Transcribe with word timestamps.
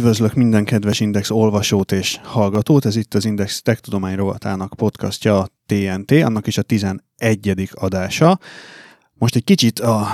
Üdvözlök 0.00 0.34
minden 0.34 0.64
kedves 0.64 1.00
Index 1.00 1.30
olvasót 1.30 1.92
és 1.92 2.20
hallgatót, 2.22 2.84
ez 2.84 2.96
itt 2.96 3.14
az 3.14 3.24
Index 3.24 3.62
Tech 3.62 3.80
Tudomány 3.80 4.16
rovatának 4.16 4.74
podcastja, 4.76 5.38
a 5.38 5.48
TNT, 5.66 6.10
annak 6.10 6.46
is 6.46 6.58
a 6.58 6.62
11. 6.62 7.68
adása. 7.70 8.38
Most 9.14 9.36
egy 9.36 9.44
kicsit 9.44 9.78
a 9.78 10.06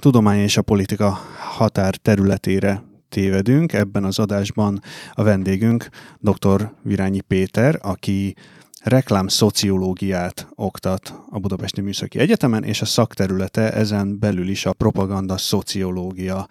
tudomány 0.00 0.38
és 0.38 0.56
a 0.56 0.62
politika 0.62 1.18
határ 1.56 1.94
területére 1.96 2.82
tévedünk. 3.08 3.72
Ebben 3.72 4.04
az 4.04 4.18
adásban 4.18 4.80
a 5.12 5.22
vendégünk 5.22 5.88
dr. 6.18 6.72
Virányi 6.82 7.20
Péter, 7.20 7.78
aki 7.82 8.34
reklám 8.82 9.28
szociológiát 9.28 10.48
oktat 10.54 11.14
a 11.30 11.38
Budapesti 11.38 11.80
Műszaki 11.80 12.18
Egyetemen, 12.18 12.64
és 12.64 12.80
a 12.80 12.86
szakterülete 12.86 13.72
ezen 13.72 14.18
belül 14.18 14.48
is 14.48 14.66
a 14.66 14.72
propaganda 14.72 15.36
szociológia. 15.36 16.46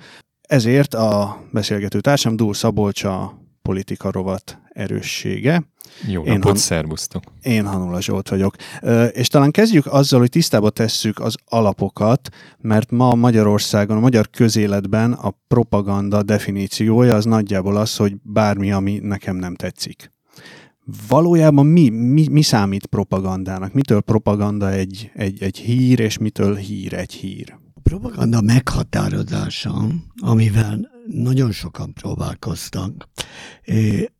Ezért 0.49 0.93
a 0.93 1.41
beszélgető 1.51 1.99
társam 1.99 2.35
Dúl 2.35 2.53
Szabolcs 2.53 3.03
a 3.03 3.41
politika 3.61 4.11
rovat 4.11 4.59
erőssége. 4.69 5.63
Jó 6.07 6.23
én 6.23 6.31
napot, 6.31 6.43
han- 6.43 6.55
szervusztok! 6.55 7.23
Én 7.41 7.65
Hanula 7.65 8.01
Zsolt 8.01 8.29
vagyok. 8.29 8.55
És 9.11 9.27
talán 9.27 9.51
kezdjük 9.51 9.85
azzal, 9.85 10.19
hogy 10.19 10.29
tisztába 10.29 10.69
tesszük 10.69 11.19
az 11.19 11.35
alapokat, 11.45 12.29
mert 12.57 12.91
ma 12.91 13.15
Magyarországon, 13.15 13.97
a 13.97 13.99
magyar 13.99 14.29
közéletben 14.29 15.13
a 15.13 15.33
propaganda 15.47 16.23
definíciója 16.23 17.15
az 17.15 17.25
nagyjából 17.25 17.77
az, 17.77 17.95
hogy 17.95 18.15
bármi, 18.21 18.71
ami 18.71 18.99
nekem 19.01 19.35
nem 19.35 19.55
tetszik. 19.55 20.11
Valójában 21.07 21.65
mi, 21.65 21.89
mi, 21.89 22.27
mi 22.31 22.41
számít 22.41 22.85
propagandának? 22.85 23.73
Mitől 23.73 24.01
propaganda 24.01 24.71
egy, 24.71 25.11
egy, 25.13 25.43
egy 25.43 25.57
hír, 25.57 25.99
és 25.99 26.17
mitől 26.17 26.55
hír 26.55 26.93
egy 26.93 27.13
hír? 27.13 27.57
Propaganda 27.89 28.41
meghatározása, 28.41 29.87
amivel 30.19 30.89
nagyon 31.07 31.51
sokan 31.51 31.93
próbálkoztak, 31.93 33.09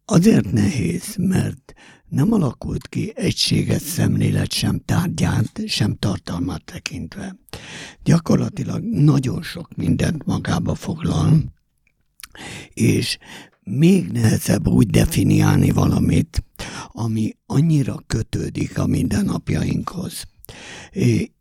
azért 0.06 0.52
nehéz, 0.52 1.16
mert 1.18 1.74
nem 2.08 2.32
alakult 2.32 2.88
ki 2.88 3.12
egységes 3.16 3.82
szemlélet 3.82 4.52
sem 4.52 4.82
tárgyát, 4.86 5.62
sem 5.68 5.96
tartalmát 5.96 6.64
tekintve. 6.64 7.36
Gyakorlatilag 8.04 8.84
nagyon 8.84 9.42
sok 9.42 9.76
mindent 9.76 10.26
magába 10.26 10.76
foglal, 10.76 11.44
és 12.74 13.18
még 13.64 14.08
nehezebb 14.12 14.68
úgy 14.68 14.88
definiálni 14.88 15.72
valamit, 15.72 16.44
ami 16.88 17.36
annyira 17.46 18.04
kötődik 18.08 18.80
a 18.80 18.88
mindennapjainkhoz. 18.88 20.28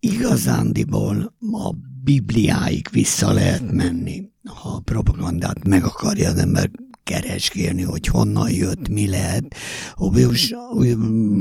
Igazándiból 0.01 1.34
a 1.53 1.73
Bibliáig 2.05 2.89
vissza 2.91 3.33
lehet 3.33 3.73
menni, 3.73 4.31
ha 4.45 4.69
a 4.69 4.81
propagandát 4.81 5.69
meg 5.69 5.84
akarja 5.84 6.28
az 6.28 6.37
ember 6.37 6.70
keresgélni, 7.09 7.83
hogy 7.83 8.06
honnan 8.06 8.51
jött, 8.51 8.89
mi 8.89 9.09
lehet. 9.09 9.55
Obvious, 9.95 10.55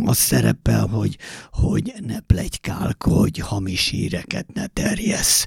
az 0.05 0.17
szerepel, 0.17 0.87
hogy, 0.87 1.17
hogy 1.51 1.93
ne 2.05 2.19
plegykálkodj, 2.19 3.39
hamis 3.39 3.89
híreket 3.89 4.53
ne 4.53 4.67
terjesz. 4.67 5.45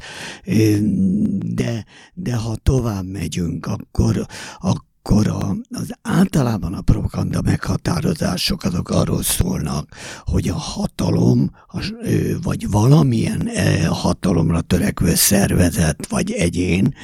De, 1.39 1.85
de 2.15 2.37
ha 2.37 2.57
tovább 2.57 3.07
megyünk, 3.07 3.67
akkor, 3.67 4.27
akkor 4.59 4.89
akkor 5.03 5.29
a, 5.29 5.57
az 5.71 5.91
általában 6.03 6.75
a 6.75 6.81
propaganda 6.81 7.43
meghatározások 7.43 8.65
azok 8.65 8.89
arról 8.89 9.23
szólnak, 9.23 9.89
hogy 10.25 10.49
a 10.49 10.55
hatalom, 10.55 11.51
vagy 12.43 12.71
valamilyen 12.71 13.51
hatalomra 13.89 14.61
törekvő 14.61 15.15
szervezet, 15.15 16.07
vagy 16.09 16.33
egyén 16.33 16.95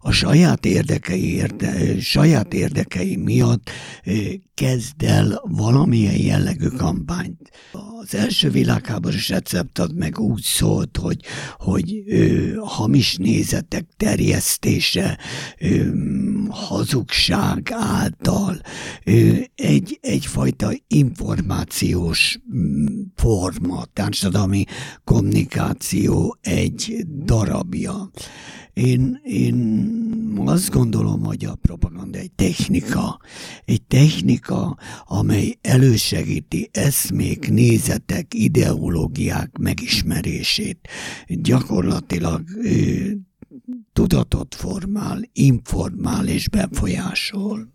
a 0.00 0.10
saját 0.10 0.64
érdekei, 0.64 1.34
érde, 1.34 2.00
saját 2.00 2.54
érdekei 2.54 3.16
miatt 3.16 3.70
kezd 4.54 5.02
el 5.02 5.42
valamilyen 5.44 6.16
jellegű 6.16 6.66
kampányt. 6.66 7.50
Az 8.00 8.14
első 8.14 8.50
világháborús 8.50 9.28
recept 9.28 9.78
az 9.78 9.90
meg 9.94 10.18
úgy 10.18 10.42
szólt, 10.42 10.96
hogy, 10.96 11.20
hogy 11.58 12.02
hamis 12.64 13.16
nézetek 13.16 13.86
terjesztése, 13.96 15.18
ö, 15.58 15.84
hazugság 16.90 17.70
által 17.72 18.60
egy, 19.54 19.98
egyfajta 20.00 20.72
információs 20.86 22.40
mm, 22.54 22.86
forma, 23.14 23.84
társadalmi 23.92 24.64
kommunikáció 25.04 26.36
egy 26.40 27.04
darabja. 27.24 28.10
Én, 28.72 29.20
én 29.22 30.42
azt 30.44 30.70
gondolom, 30.70 31.24
hogy 31.24 31.44
a 31.44 31.54
propaganda 31.54 32.18
egy 32.18 32.32
technika, 32.32 33.20
egy 33.64 33.82
technika, 33.82 34.78
amely 35.04 35.58
elősegíti 35.60 36.68
eszmék, 36.72 37.50
nézetek, 37.50 38.34
ideológiák 38.34 39.58
megismerését. 39.58 40.88
Gyakorlatilag 41.26 42.42
tudatot 44.00 44.54
formál, 44.54 45.18
informál 45.32 46.26
és 46.26 46.48
befolyásol. 46.48 47.68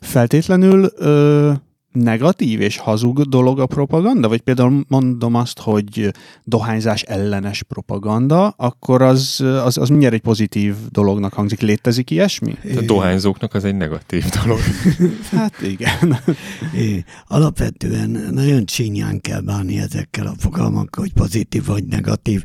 Feltétlenül 0.00 0.90
ö, 0.96 1.52
negatív 1.92 2.60
és 2.60 2.76
hazug 2.76 3.22
dolog 3.22 3.60
a 3.60 3.66
propaganda? 3.66 4.28
Vagy 4.28 4.40
például 4.40 4.84
mondom 4.88 5.34
azt, 5.34 5.58
hogy 5.58 6.12
dohányzás 6.44 7.02
ellenes 7.02 7.62
propaganda, 7.62 8.48
akkor 8.48 9.02
az, 9.02 9.40
az, 9.64 9.78
az 9.78 9.88
mindjárt 9.88 10.14
egy 10.14 10.20
pozitív 10.20 10.74
dolognak 10.90 11.32
hangzik. 11.32 11.60
Létezik 11.60 12.10
ilyesmi? 12.10 12.54
A 12.76 12.80
dohányzóknak 12.86 13.54
az 13.54 13.64
egy 13.64 13.76
negatív 13.76 14.24
dolog. 14.42 14.58
hát 15.30 15.60
igen. 15.62 16.18
Alapvetően 17.26 18.28
nagyon 18.30 18.64
csinyán 18.64 19.20
kell 19.20 19.40
bánni 19.40 19.78
ezekkel 19.78 20.26
a 20.26 20.34
fogalmakkal, 20.38 21.04
hogy 21.04 21.12
pozitív 21.12 21.64
vagy 21.64 21.84
negatív. 21.84 22.42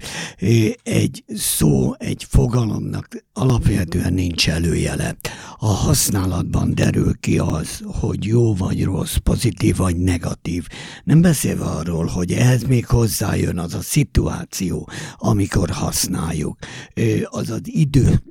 Egy 0.84 1.24
szó, 1.28 1.94
egy 1.97 2.25
fogalomnak 2.30 3.07
alapvetően 3.34 4.13
nincs 4.13 4.50
előjele. 4.50 5.16
A 5.57 5.68
használatban 5.68 6.75
derül 6.75 7.18
ki 7.19 7.38
az, 7.38 7.84
hogy 8.00 8.25
jó 8.25 8.56
vagy 8.56 8.84
rossz, 8.84 9.16
pozitív 9.38 9.75
vagy 9.75 9.98
negatív. 9.98 10.68
Nem 11.03 11.22
beszélve 11.22 11.64
arról, 11.64 12.06
hogy 12.06 12.31
ehhez 12.31 12.64
még 12.64 12.86
hozzájön 12.86 13.59
az 13.59 13.74
a 13.74 13.81
szituáció, 13.81 14.90
amikor 15.16 15.70
használjuk, 15.70 16.58
az 17.24 17.50
az 17.50 17.62
idő, 17.64 18.22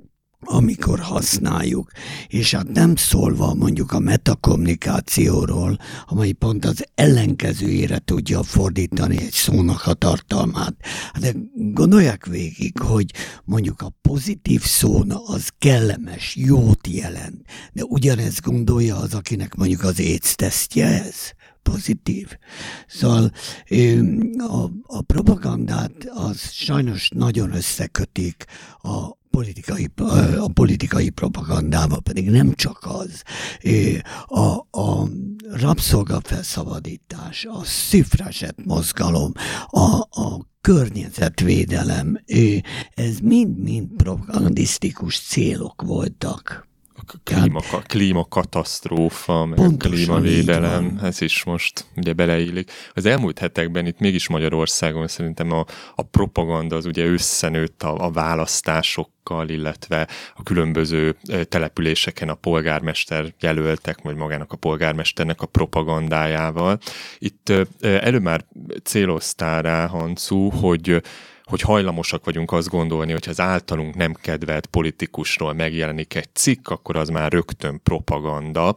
amikor 0.46 0.98
használjuk, 0.98 1.90
és 2.28 2.54
hát 2.54 2.68
nem 2.68 2.96
szólva 2.96 3.54
mondjuk 3.54 3.92
a 3.92 3.98
metakommunikációról, 3.98 5.78
amely 6.06 6.32
pont 6.32 6.64
az 6.64 6.84
ellenkezőjére 6.94 7.98
tudja 7.98 8.42
fordítani 8.42 9.16
egy 9.16 9.32
szónak 9.32 9.86
a 9.86 9.94
tartalmát. 9.94 10.74
Hát 11.12 11.22
de 11.22 11.32
gondolják 11.54 12.26
végig, 12.26 12.78
hogy 12.78 13.10
mondjuk 13.44 13.82
a 13.82 13.92
pozitív 14.02 14.62
szóna 14.62 15.24
az 15.26 15.48
kellemes, 15.58 16.36
jót 16.36 16.86
jelent, 16.88 17.46
de 17.72 17.84
ugyanezt 17.84 18.42
gondolja 18.42 18.96
az, 18.96 19.14
akinek 19.14 19.54
mondjuk 19.54 19.82
az 19.82 19.98
AIDS 19.98 20.34
tesztje 20.34 20.86
ez 20.86 21.34
pozitív. 21.70 22.36
Szóval 22.86 23.32
a, 24.38 24.70
a 24.82 25.02
propagandát 25.02 25.92
az 26.14 26.40
sajnos 26.50 27.08
nagyon 27.08 27.54
összekötik 27.54 28.44
a 28.82 29.15
politikai, 29.36 29.88
a 30.38 30.48
politikai 30.48 31.10
propagandával, 31.10 32.00
pedig 32.00 32.30
nem 32.30 32.54
csak 32.54 32.78
az. 32.80 33.22
A, 34.26 34.78
a 34.80 35.08
rabszolgafelszabadítás, 35.50 37.44
a 37.44 37.64
szifraset 37.64 38.64
mozgalom, 38.64 39.32
a, 39.66 39.96
a 40.00 40.46
környezetvédelem, 40.60 42.20
ez 42.94 43.18
mind-mind 43.18 43.88
propagandisztikus 43.96 45.18
célok 45.18 45.82
voltak 45.82 46.65
klíma, 47.24 47.60
klímakatasztrófa, 47.86 49.44
meg 49.44 49.58
a 49.58 49.68
klímavédelem, 49.78 50.98
ez 51.02 51.20
is 51.20 51.44
most 51.44 51.84
ugye 51.96 52.12
beleillik. 52.12 52.70
Az 52.94 53.06
elmúlt 53.06 53.38
hetekben 53.38 53.86
itt 53.86 53.98
mégis 53.98 54.28
Magyarországon 54.28 55.08
szerintem 55.08 55.52
a, 55.52 55.64
a 55.94 56.02
propaganda 56.02 56.76
az 56.76 56.86
ugye 56.86 57.04
összenőtt 57.04 57.82
a, 57.82 58.04
a 58.04 58.10
választásokkal, 58.10 59.48
illetve 59.48 60.08
a 60.34 60.42
különböző 60.42 61.16
településeken 61.48 62.28
a 62.28 62.34
polgármester 62.34 63.34
jelöltek, 63.40 64.02
vagy 64.02 64.16
magának 64.16 64.52
a 64.52 64.56
polgármesternek 64.56 65.42
a 65.42 65.46
propagandájával. 65.46 66.78
Itt 67.18 67.52
elő 67.80 68.18
már 68.18 68.44
céloztál 68.82 69.62
rá, 69.62 69.86
Hancu, 69.86 70.48
hogy 70.50 71.02
hogy 71.50 71.60
hajlamosak 71.60 72.24
vagyunk 72.24 72.52
azt 72.52 72.68
gondolni, 72.68 73.12
hogy 73.12 73.28
az 73.28 73.40
általunk 73.40 73.94
nem 73.94 74.14
kedvelt 74.14 74.66
politikusról 74.66 75.52
megjelenik 75.52 76.14
egy 76.14 76.28
cikk, 76.32 76.68
akkor 76.68 76.96
az 76.96 77.08
már 77.08 77.32
rögtön 77.32 77.80
propaganda, 77.82 78.74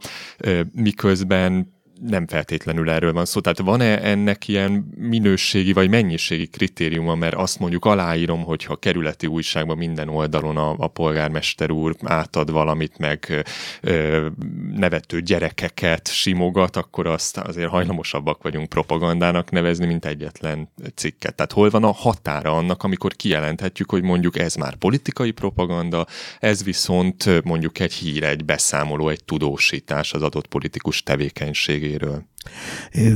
miközben 0.72 1.79
nem 2.06 2.26
feltétlenül 2.26 2.90
erről 2.90 3.12
van 3.12 3.24
szó. 3.24 3.40
Tehát 3.40 3.58
van-e 3.58 4.02
ennek 4.02 4.48
ilyen 4.48 4.92
minőségi 4.96 5.72
vagy 5.72 5.88
mennyiségi 5.88 6.46
kritériuma, 6.46 7.14
mert 7.14 7.34
azt 7.34 7.58
mondjuk 7.58 7.84
aláírom, 7.84 8.42
hogyha 8.42 8.76
kerületi 8.76 9.26
újságban 9.26 9.76
minden 9.76 10.08
oldalon 10.08 10.56
a, 10.56 10.74
a 10.78 10.88
polgármester 10.88 11.70
úr 11.70 11.96
átad 12.02 12.50
valamit, 12.50 12.98
meg 12.98 13.44
ö, 13.80 14.26
nevető 14.74 15.20
gyerekeket 15.20 16.08
simogat, 16.12 16.76
akkor 16.76 17.06
azt 17.06 17.36
azért 17.36 17.68
hajlamosabbak 17.68 18.42
vagyunk 18.42 18.68
propagandának 18.68 19.50
nevezni, 19.50 19.86
mint 19.86 20.04
egyetlen 20.04 20.68
cikket. 20.94 21.34
Tehát 21.34 21.52
hol 21.52 21.70
van 21.70 21.84
a 21.84 21.92
határa 21.92 22.56
annak, 22.56 22.82
amikor 22.82 23.12
kijelenthetjük, 23.12 23.90
hogy 23.90 24.02
mondjuk 24.02 24.38
ez 24.38 24.54
már 24.54 24.74
politikai 24.74 25.30
propaganda, 25.30 26.06
ez 26.38 26.64
viszont 26.64 27.44
mondjuk 27.44 27.78
egy 27.78 27.92
hír, 27.92 28.22
egy 28.22 28.44
beszámoló, 28.44 29.08
egy 29.08 29.24
tudósítás 29.24 30.12
az 30.12 30.22
adott 30.22 30.46
politikus 30.46 31.02
tevékenységéről 31.02 31.89
működéséről. 31.90 32.24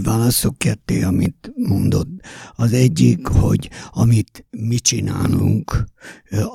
Válaszok 0.03 0.59
ketté, 0.59 1.03
amit 1.03 1.53
mondod. 1.57 2.09
Az 2.57 2.73
egyik, 2.73 3.27
hogy 3.27 3.71
amit 3.91 4.47
mi 4.51 4.79
csinálunk, 4.79 5.85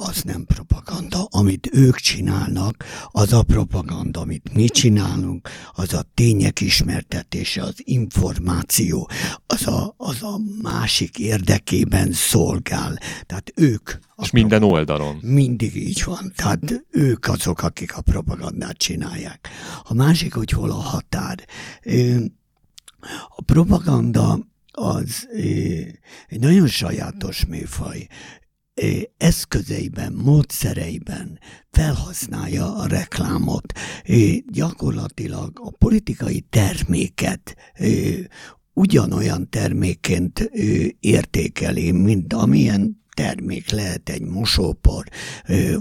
az 0.08 0.22
nem 0.22 0.46
propaganda. 0.46 1.24
Amit 1.24 1.70
ők 1.74 1.96
csinálnak, 1.96 2.84
az 3.08 3.34
a 3.34 3.44
propaganda. 3.44 4.20
Amit 4.20 4.54
mi 4.54 4.66
csinálunk, 4.66 5.50
az 5.76 5.94
a 5.94 6.06
tények 6.14 6.62
ismertetése, 6.62 7.62
az 7.62 7.76
információ, 7.78 9.10
az 9.48 9.68
a, 9.68 9.94
az 9.98 10.24
a 10.24 10.40
másik 10.62 11.20
érdekében 11.20 12.12
szolgál. 12.12 12.98
Tehát 13.26 13.52
ők. 13.56 13.92
És 14.22 14.32
minden 14.32 14.64
oldalon. 14.64 15.18
Mindig 15.22 15.76
így 15.76 16.04
van. 16.06 16.32
Tehát 16.36 16.86
ők 16.92 17.28
azok, 17.28 17.62
akik 17.62 17.98
a 17.98 18.02
propagandát 18.02 18.78
csinálják. 18.78 19.48
A 19.84 19.94
másik, 19.94 20.34
hogy 20.34 20.50
hol 20.50 20.72
a 20.72 20.74
határ. 20.74 21.46
A 23.28 23.42
propaganda 23.42 24.48
az 24.72 25.28
egy 26.28 26.40
nagyon 26.40 26.68
sajátos 26.68 27.46
műfaj. 27.46 28.08
Eszközeiben, 29.18 30.14
módszereiben 30.14 31.40
felhasználja 31.72 32.76
a 32.76 32.88
reklámot. 32.88 33.74
Gyakorlatilag 34.48 35.60
a 35.64 35.72
politikai 35.72 36.40
terméket 36.50 37.56
ugyanolyan 38.74 39.50
termékként 39.50 40.40
értékeli, 41.00 41.92
mint 41.92 42.34
amilyen 42.34 42.99
termék 43.20 43.70
lehet 43.70 44.10
egy 44.10 44.22
mosópor, 44.22 45.06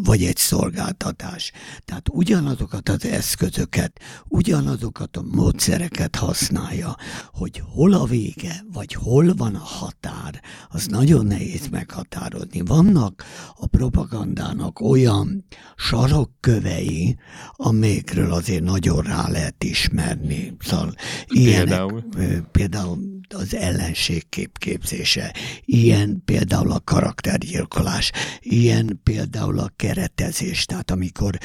vagy 0.03 0.25
egy 0.25 0.37
szolgáltatás. 0.37 1.53
Tehát 1.85 2.09
ugyanazokat 2.09 2.89
az 2.89 3.05
eszközöket, 3.05 4.01
ugyanazokat 4.29 5.17
a 5.17 5.23
módszereket 5.23 6.17
használja, 6.17 6.97
hogy 7.33 7.63
hol 7.75 7.93
a 7.93 8.05
vége, 8.05 8.65
vagy 8.73 8.93
hol 8.93 9.35
van 9.35 9.55
a 9.55 9.65
határ, 9.65 10.43
az 10.69 10.87
nagyon 10.87 11.27
nehéz 11.27 11.69
meghatározni. 11.69 12.61
Vannak 12.65 13.25
a 13.55 13.67
propagandának 13.67 14.81
olyan 14.81 15.45
sarokkövei, 15.77 17.17
amelyekről 17.53 18.33
azért 18.33 18.63
nagyon 18.63 19.03
rá 19.03 19.29
lehet 19.29 19.65
ismerni. 19.65 20.57
Szóval 20.61 20.95
például? 21.27 22.05
Ilyenek, 22.19 22.51
például 22.51 23.18
az 23.35 23.55
ellenség 23.55 24.29
képképzése, 24.29 25.35
ilyen 25.65 26.23
például 26.25 26.73
a 26.73 26.81
karaktergyilkolás, 26.85 28.13
ilyen 28.41 29.01
például 29.03 29.59
a 29.59 29.73
keretezés, 29.77 30.65
tehát 30.65 30.91
amikor 30.91 31.39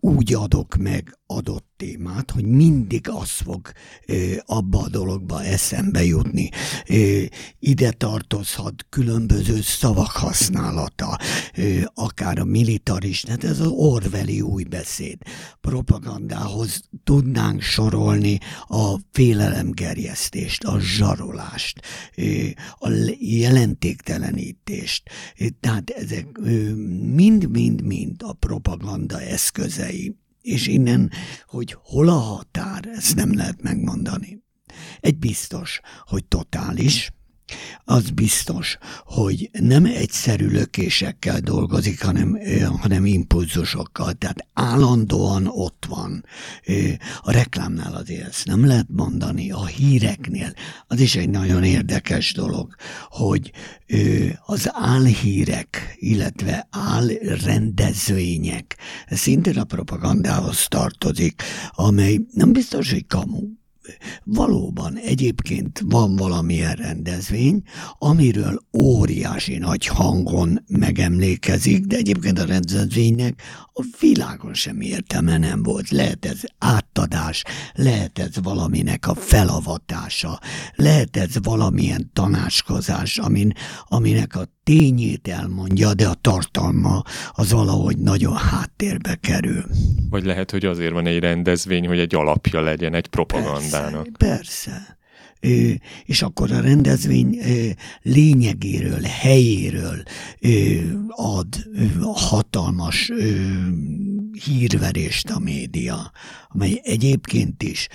úgy 0.00 0.34
adok 0.34 0.76
meg 0.76 1.18
adott 1.26 1.70
témát, 1.76 2.30
hogy 2.30 2.44
mindig 2.44 3.08
az 3.08 3.30
fog 3.30 3.72
ö, 4.06 4.34
abba 4.46 4.78
a 4.78 4.88
dologba 4.88 5.44
eszembe 5.44 6.04
jutni. 6.04 6.50
Ö, 6.88 7.22
ide 7.58 7.90
tartozhat 7.90 8.86
különböző 8.88 9.60
szavak 9.60 10.10
használata, 10.10 11.18
akár 11.94 12.38
a 12.38 12.44
militaris, 12.44 13.20
tehát 13.20 13.44
ez 13.44 13.60
az 13.60 13.66
Orwelli 13.66 14.40
új 14.40 14.64
beszéd. 14.64 15.16
Propagandához 15.60 16.82
tudnánk 17.04 17.62
sorolni 17.62 18.38
a 18.68 18.96
félelemgerjesztést, 19.12 20.64
a 20.64 20.80
zsarolást, 20.80 21.80
a 22.78 22.90
jelentéktelenítést. 23.18 25.10
Tehát 25.60 25.90
ezek 25.90 26.38
mind-mind-mind 27.14 28.22
a 28.22 28.32
propaganda 28.32 29.20
eszközei 29.20 30.14
és 30.42 30.66
innen, 30.66 31.10
hogy 31.46 31.76
hol 31.82 32.08
a 32.08 32.18
határ, 32.18 32.88
ezt 32.94 33.14
nem 33.14 33.34
lehet 33.34 33.62
megmondani. 33.62 34.42
Egy 35.00 35.18
biztos, 35.18 35.80
hogy 36.04 36.24
totális, 36.24 37.10
az 37.84 38.10
biztos, 38.10 38.78
hogy 39.04 39.50
nem 39.52 39.84
egyszerű 39.84 40.48
lökésekkel 40.48 41.40
dolgozik, 41.40 42.02
hanem, 42.02 42.38
hanem 42.80 43.06
impulzusokkal, 43.06 44.12
tehát 44.12 44.46
állandóan 44.52 45.46
ott 45.46 45.86
van. 45.88 46.24
A 47.20 47.32
reklámnál 47.32 47.94
azért 47.94 48.28
ezt 48.28 48.46
nem 48.46 48.66
lehet 48.66 48.86
mondani, 48.88 49.50
a 49.50 49.66
híreknél. 49.66 50.52
Az 50.86 51.00
is 51.00 51.16
egy 51.16 51.30
nagyon 51.30 51.64
érdekes 51.64 52.32
dolog, 52.32 52.74
hogy 53.08 53.52
az 54.46 54.70
álhírek, 54.72 55.96
illetve 55.98 56.68
álrendezvények 56.70 58.76
szintén 59.08 59.58
a 59.58 59.64
propagandához 59.64 60.66
tartozik, 60.68 61.42
amely 61.70 62.20
nem 62.32 62.52
biztos, 62.52 62.90
hogy 62.90 63.06
kamu, 63.06 63.58
valóban 64.24 64.96
egyébként 64.96 65.82
van 65.84 66.16
valamilyen 66.16 66.74
rendezvény, 66.74 67.62
amiről 67.98 68.60
óriási 68.82 69.58
nagy 69.58 69.86
hangon 69.86 70.64
megemlékezik, 70.68 71.84
de 71.84 71.96
egyébként 71.96 72.38
a 72.38 72.44
rendezvénynek 72.44 73.42
a 73.72 73.84
világon 74.00 74.54
sem 74.54 74.80
értelme 74.80 75.38
nem 75.38 75.62
volt. 75.62 75.90
Lehet 75.90 76.24
ez 76.24 76.40
átadás, 76.58 77.44
lehet 77.74 78.18
ez 78.18 78.34
valaminek 78.42 79.06
a 79.06 79.14
felavatása, 79.14 80.40
lehet 80.74 81.16
ez 81.16 81.34
valamilyen 81.42 82.10
tanácskozás, 82.12 83.18
amin, 83.18 83.52
aminek 83.88 84.36
a 84.36 84.48
tényét 84.70 85.28
elmondja, 85.28 85.94
de 85.94 86.08
a 86.08 86.14
tartalma 86.14 87.02
az 87.32 87.50
valahogy 87.50 87.98
nagyon 87.98 88.36
háttérbe 88.36 89.14
kerül. 89.14 89.64
Vagy 90.10 90.24
lehet, 90.24 90.50
hogy 90.50 90.64
azért 90.64 90.92
van 90.92 91.06
egy 91.06 91.18
rendezvény, 91.18 91.86
hogy 91.86 91.98
egy 91.98 92.14
alapja 92.14 92.60
legyen 92.60 92.94
egy 92.94 93.06
propagandának. 93.06 94.08
Persze, 94.18 94.70
persze. 94.70 94.98
És 96.04 96.22
akkor 96.22 96.52
a 96.52 96.60
rendezvény 96.60 97.38
lényegéről, 98.02 99.02
helyéről 99.02 100.02
ad 101.08 101.68
hatalmas 102.12 103.12
hírverést 104.44 105.30
a 105.30 105.38
média, 105.38 106.10
amely 106.48 106.80
egyébként 106.82 107.62
is 107.62 107.88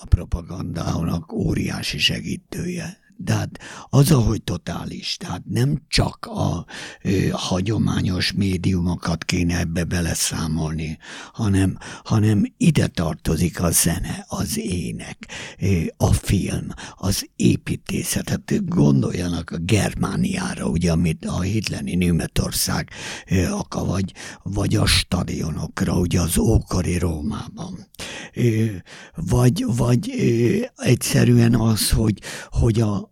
a 0.00 0.06
propagandának 0.08 1.32
óriási 1.32 1.98
segítője 1.98 2.98
de 3.20 3.34
hát 3.34 3.58
az, 3.88 4.10
ahogy 4.10 4.42
totális, 4.42 5.16
tehát 5.16 5.42
nem 5.44 5.82
csak 5.88 6.26
a 6.26 6.64
ö, 7.02 7.28
hagyományos 7.32 8.32
médiumokat 8.32 9.24
kéne 9.24 9.58
ebbe 9.58 9.84
beleszámolni, 9.84 10.98
hanem, 11.32 11.78
hanem 12.04 12.54
ide 12.56 12.86
tartozik 12.86 13.62
a 13.62 13.70
zene, 13.70 14.24
az 14.28 14.58
ének, 14.58 15.26
ö, 15.58 15.80
a 15.96 16.12
film, 16.12 16.66
az 16.96 17.28
építészet. 17.36 18.28
Hát 18.28 18.66
gondoljanak 18.68 19.50
a 19.50 19.58
Germániára, 19.58 20.66
ugye, 20.66 20.92
amit 20.92 21.24
a 21.24 21.40
hitleri 21.40 21.94
Németország 21.94 22.90
ö, 23.30 23.50
aka, 23.50 23.84
vagy, 23.84 24.12
vagy 24.42 24.76
a 24.76 24.86
stadionokra, 24.86 25.98
ugye 25.98 26.20
az 26.20 26.38
ókori 26.38 26.98
Rómában. 26.98 27.86
Ö, 28.34 28.66
vagy, 29.14 29.64
vagy 29.76 30.10
ö, 30.18 30.56
egyszerűen 30.76 31.54
az, 31.54 31.90
hogy, 31.90 32.20
hogy 32.50 32.80
a 32.80 33.07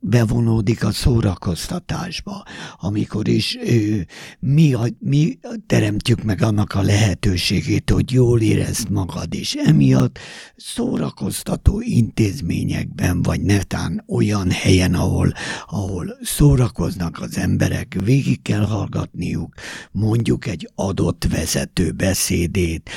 bevonódik 0.00 0.84
a 0.84 0.90
szórakoztatásba, 0.90 2.44
amikor 2.76 3.28
is 3.28 3.58
ő, 3.64 4.06
mi, 4.38 4.74
mi 4.98 5.38
teremtjük 5.66 6.22
meg 6.22 6.42
annak 6.42 6.74
a 6.74 6.82
lehetőségét, 6.82 7.90
hogy 7.90 8.12
jól 8.12 8.40
érezd 8.40 8.90
magad, 8.90 9.34
és 9.34 9.54
emiatt 9.54 10.18
szórakoztató 10.56 11.80
intézményekben, 11.80 13.22
vagy 13.22 13.40
netán 13.40 14.04
olyan 14.08 14.50
helyen, 14.50 14.94
ahol, 14.94 15.32
ahol 15.66 16.18
szórakoznak 16.22 17.20
az 17.20 17.38
emberek, 17.38 17.96
végig 18.04 18.42
kell 18.42 18.64
hallgatniuk 18.64 19.54
mondjuk 19.92 20.46
egy 20.46 20.70
adott 20.74 21.24
vezető 21.30 21.92
beszédét, 21.92 22.90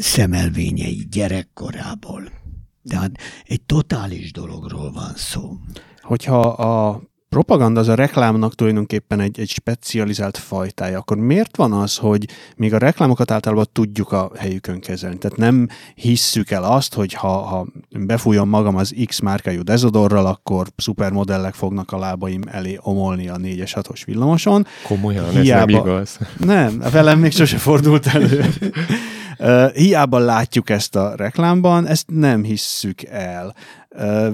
szemelvényei 0.00 1.06
gyerekkorából. 1.10 2.43
Tehát 2.88 3.10
egy 3.46 3.62
totális 3.62 4.32
dologról 4.32 4.92
van 4.92 5.12
szó. 5.16 5.56
Hogyha 6.00 6.40
a 6.40 7.02
propaganda 7.34 7.80
az 7.80 7.88
a 7.88 7.94
reklámnak 7.94 8.54
tulajdonképpen 8.54 9.20
egy, 9.20 9.40
egy 9.40 9.48
specializált 9.48 10.36
fajtája, 10.36 10.98
akkor 10.98 11.16
miért 11.16 11.56
van 11.56 11.72
az, 11.72 11.96
hogy 11.96 12.28
még 12.56 12.74
a 12.74 12.78
reklámokat 12.78 13.30
általában 13.30 13.66
tudjuk 13.72 14.12
a 14.12 14.30
helyükön 14.38 14.80
kezelni? 14.80 15.18
Tehát 15.18 15.36
nem 15.36 15.68
hisszük 15.94 16.50
el 16.50 16.64
azt, 16.64 16.94
hogy 16.94 17.12
ha, 17.12 17.28
ha 17.28 17.66
befújom 17.90 18.48
magam 18.48 18.76
az 18.76 18.94
X 19.06 19.20
márkájú 19.20 19.62
dezodorral, 19.62 20.26
akkor 20.26 20.66
szupermodellek 20.76 21.54
fognak 21.54 21.92
a 21.92 21.98
lábaim 21.98 22.42
elé 22.46 22.78
omolni 22.80 23.28
a 23.28 23.36
4-es 23.36 23.72
6-os 23.74 24.02
villamoson. 24.04 24.66
Komolyan, 24.86 25.30
Hiába... 25.30 25.42
ez 25.42 25.48
nem 25.48 25.68
igaz. 25.68 26.18
Nem, 26.38 26.78
velem 26.92 27.18
még 27.18 27.32
sose 27.32 27.56
fordult 27.56 28.06
elő. 28.06 28.44
Uh, 29.44 29.72
hiába 29.72 30.18
látjuk 30.18 30.70
ezt 30.70 30.96
a 30.96 31.14
reklámban, 31.16 31.86
ezt 31.86 32.10
nem 32.10 32.44
hisszük 32.44 33.02
el. 33.02 33.54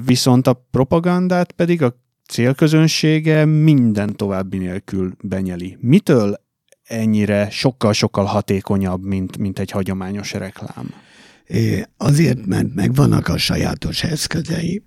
Viszont 0.04 0.46
a 0.46 0.66
propagandát 0.70 1.52
pedig 1.52 1.82
a 1.82 1.96
célközönsége 2.28 3.44
minden 3.44 4.16
további 4.16 4.58
nélkül 4.58 5.12
benyeli. 5.22 5.76
Mitől 5.80 6.40
ennyire 6.82 7.50
sokkal-sokkal 7.50 8.24
hatékonyabb, 8.24 9.04
mint, 9.04 9.38
mint 9.38 9.58
egy 9.58 9.70
hagyományos 9.70 10.32
reklám? 10.32 10.94
Azért, 11.96 12.46
mert 12.46 12.74
megvannak 12.74 13.28
a 13.28 13.38
sajátos 13.38 14.02
eszközei. 14.02 14.82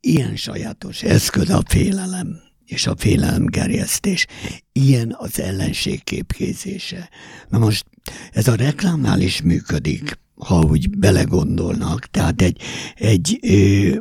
Ilyen 0.00 0.36
sajátos 0.36 1.02
eszköz 1.02 1.50
a 1.50 1.62
félelem 1.66 2.40
és 2.64 2.86
a 2.86 2.96
félelemgerjesztés. 2.96 4.26
Ilyen 4.72 5.14
az 5.18 5.40
ellenség 5.40 6.04
képkézése. 6.04 7.08
Na 7.48 7.58
most 7.58 7.84
ez 8.32 8.48
a 8.48 8.54
reklámnál 8.54 9.20
is 9.20 9.42
működik, 9.42 10.18
ha 10.34 10.60
úgy 10.60 10.98
belegondolnak. 10.98 12.06
Tehát 12.06 12.42
egy, 12.42 12.62
egy 12.94 13.38
ö, 13.42 13.96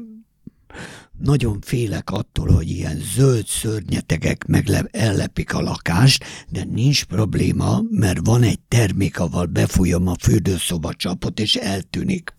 nagyon 1.19 1.61
félek 1.61 2.09
attól, 2.09 2.51
hogy 2.51 2.69
ilyen 2.69 3.01
zöld 3.15 3.47
szörnyetegek 3.47 4.45
megle- 4.45 4.95
ellepik 4.95 5.53
a 5.53 5.61
lakást, 5.61 6.23
de 6.49 6.63
nincs 6.63 7.03
probléma, 7.03 7.81
mert 7.89 8.19
van 8.23 8.43
egy 8.43 8.59
termék, 8.67 9.19
ahol 9.19 9.45
befújom 9.45 10.07
a 10.07 10.15
fürdőszoba 10.19 10.93
csapot, 10.93 11.39
és 11.39 11.55
eltűnik. 11.55 12.33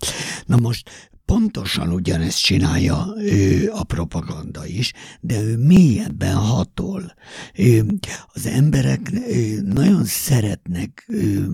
Na 0.47 0.57
most 0.57 1.08
pontosan 1.33 1.93
ugyanezt 1.93 2.41
csinálja 2.41 3.15
ő, 3.19 3.71
a 3.73 3.85
propaganda 3.85 4.67
is, 4.67 4.93
de 5.21 5.41
ő 5.41 5.57
mélyebben 5.57 6.35
hatol. 6.35 7.15
Ő, 7.55 7.85
az 8.27 8.47
emberek 8.47 9.13
ő, 9.29 9.61
nagyon 9.61 10.05
szeretnek 10.05 11.05
ő, 11.09 11.49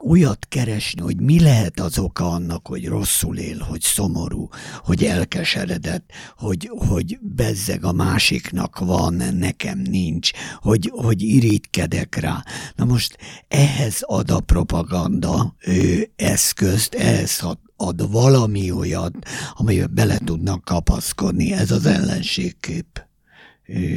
olyat 0.00 0.46
keresni, 0.48 1.00
hogy 1.00 1.20
mi 1.20 1.40
lehet 1.40 1.80
az 1.80 1.98
oka 1.98 2.30
annak, 2.30 2.66
hogy 2.66 2.86
rosszul 2.86 3.38
él, 3.38 3.58
hogy 3.58 3.80
szomorú, 3.80 4.48
hogy 4.84 5.04
elkeseredett, 5.04 6.10
hogy, 6.36 6.70
hogy 6.88 7.18
bezzeg 7.20 7.84
a 7.84 7.92
másiknak 7.92 8.78
van, 8.78 9.14
nekem 9.14 9.78
nincs, 9.78 10.30
hogy, 10.56 10.90
hogy 10.94 11.22
irítkedek 11.22 12.14
rá. 12.14 12.44
Na 12.76 12.84
most 12.84 13.16
ehhez 13.48 13.98
ad 14.00 14.30
a 14.30 14.40
propaganda 14.40 15.54
ő, 15.66 16.10
eszközt, 16.16 16.94
ehhez 16.94 17.38
ad 17.80 18.10
valami 18.10 18.70
olyat, 18.70 19.14
amiben 19.54 19.90
bele 19.94 20.18
tudnak 20.18 20.64
kapaszkodni. 20.64 21.52
Ez 21.52 21.70
az 21.70 21.86
ellenségkép 21.86 23.08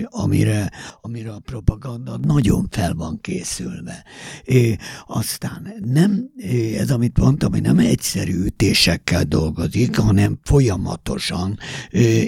amire, 0.06 0.72
amire 1.02 1.32
a 1.32 1.40
propaganda 1.40 2.18
nagyon 2.18 2.68
fel 2.70 2.94
van 2.94 3.22
készülve. 3.22 4.06
Aztán 5.08 5.74
nem, 5.86 6.30
ez 6.78 6.92
amit 6.92 7.20
mondtam, 7.20 7.52
hogy 7.52 7.62
nem 7.62 7.80
egyszerű 7.80 8.44
ütésekkel 8.44 9.24
dolgozik, 9.24 9.98
hanem 9.98 10.40
folyamatosan 10.44 11.58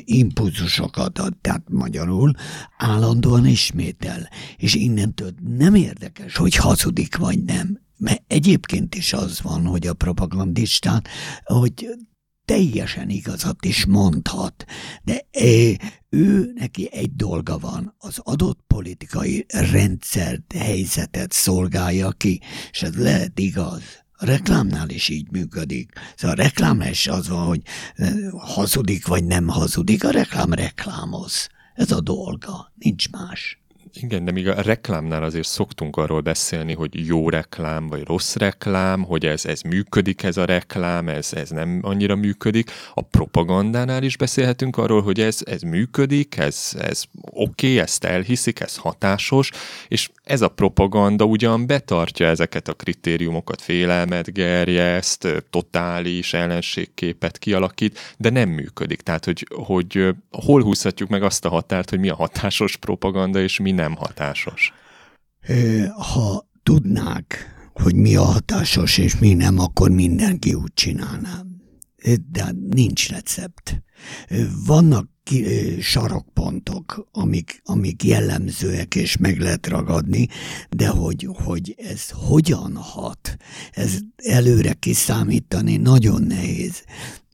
impulzusokat 0.05 1.19
ad, 1.19 1.37
tehát 1.41 1.63
magyarul 1.69 2.31
állandóan 2.77 3.45
ismétel. 3.45 4.29
És 4.57 4.73
innentől 4.75 5.31
nem 5.57 5.75
érdekes, 5.75 6.35
hogy 6.35 6.55
hazudik 6.55 7.17
vagy 7.17 7.43
nem. 7.43 7.83
Mert 7.97 8.23
egyébként 8.27 8.95
is 8.95 9.13
az 9.13 9.41
van, 9.41 9.65
hogy 9.65 9.87
a 9.87 9.93
propagandistán, 9.93 11.03
hogy 11.43 11.89
teljesen 12.45 13.09
igazat 13.09 13.65
is 13.65 13.85
mondhat, 13.85 14.65
de 15.03 15.25
ő 16.09 16.51
neki 16.55 16.89
egy 16.91 17.15
dolga 17.15 17.57
van, 17.57 17.95
az 17.97 18.19
adott 18.23 18.59
politikai 18.67 19.45
rendszert, 19.47 20.53
helyzetet 20.53 21.31
szolgálja 21.31 22.11
ki, 22.11 22.41
és 22.71 22.81
ez 22.81 22.95
lehet 22.95 23.39
igaz. 23.39 23.81
A 24.17 24.25
reklámnál 24.25 24.89
is 24.89 25.09
így 25.09 25.31
működik. 25.31 25.91
Szóval 26.15 26.37
a 26.37 26.41
reklám 26.41 26.81
is 26.81 27.07
az 27.07 27.27
van, 27.27 27.45
hogy 27.45 27.61
hazudik 28.37 29.07
vagy 29.07 29.25
nem 29.25 29.47
hazudik, 29.47 30.03
a 30.03 30.09
reklám 30.09 30.53
reklámoz. 30.53 31.49
Ez 31.73 31.91
a 31.91 32.01
dolga, 32.01 32.71
nincs 32.75 33.09
más. 33.09 33.59
Igen, 34.01 34.25
de 34.25 34.31
még 34.31 34.47
a 34.47 34.61
reklámnál 34.61 35.23
azért 35.23 35.47
szoktunk 35.47 35.97
arról 35.97 36.21
beszélni, 36.21 36.73
hogy 36.73 37.07
jó 37.07 37.29
reklám, 37.29 37.87
vagy 37.87 38.03
rossz 38.03 38.35
reklám, 38.35 39.03
hogy 39.03 39.25
ez, 39.25 39.45
ez 39.45 39.61
működik 39.61 40.23
ez 40.23 40.37
a 40.37 40.45
reklám, 40.45 41.07
ez, 41.09 41.33
ez 41.33 41.49
nem 41.49 41.79
annyira 41.81 42.15
működik. 42.15 42.71
A 42.93 43.01
propagandánál 43.01 44.03
is 44.03 44.17
beszélhetünk 44.17 44.77
arról, 44.77 45.01
hogy 45.01 45.19
ez, 45.19 45.39
ez 45.45 45.61
működik, 45.61 46.37
ez, 46.37 46.71
ez 46.79 47.03
oké, 47.21 47.67
okay, 47.67 47.79
ezt 47.79 48.03
elhiszik, 48.03 48.59
ez 48.59 48.75
hatásos, 48.75 49.51
és 49.87 50.09
ez 50.25 50.41
a 50.41 50.47
propaganda 50.47 51.25
ugyan 51.25 51.67
betartja 51.67 52.27
ezeket 52.27 52.67
a 52.67 52.73
kritériumokat, 52.73 53.61
félelmet 53.61 54.33
gerjeszt, 54.33 55.45
totális 55.49 56.33
ellenségképet 56.33 57.37
kialakít, 57.37 57.99
de 58.17 58.29
nem 58.29 58.49
működik. 58.49 59.01
Tehát, 59.01 59.25
hogy, 59.25 59.47
hogy 59.49 60.15
hol 60.29 60.63
húzhatjuk 60.63 61.09
meg 61.09 61.23
azt 61.23 61.45
a 61.45 61.49
határt, 61.49 61.89
hogy 61.89 61.99
mi 61.99 62.09
a 62.09 62.15
hatásos 62.15 62.75
propaganda, 62.75 63.39
és 63.39 63.59
mi 63.59 63.71
nem 63.71 63.95
hatásos? 63.95 64.73
Ha 66.13 66.49
tudnák, 66.63 67.55
hogy 67.73 67.95
mi 67.95 68.15
a 68.15 68.23
hatásos 68.23 68.97
és 68.97 69.19
mi 69.19 69.33
nem, 69.33 69.59
akkor 69.59 69.89
mindenki 69.89 70.53
úgy 70.53 70.73
csinálná. 70.73 71.41
De 72.31 72.53
nincs 72.69 73.09
recept. 73.09 73.83
Vannak 74.65 75.14
sarokpontok, 75.81 77.07
amik, 77.11 77.61
amik 77.63 78.03
jellemzőek 78.03 78.95
és 78.95 79.17
meg 79.17 79.39
lehet 79.39 79.67
ragadni, 79.67 80.27
de 80.69 80.87
hogy, 80.87 81.27
hogy 81.43 81.75
ez 81.77 82.09
hogyan 82.09 82.75
hat, 82.75 83.37
ez 83.71 83.97
előre 84.15 84.73
kiszámítani 84.73 85.77
nagyon 85.77 86.21
nehéz. 86.21 86.83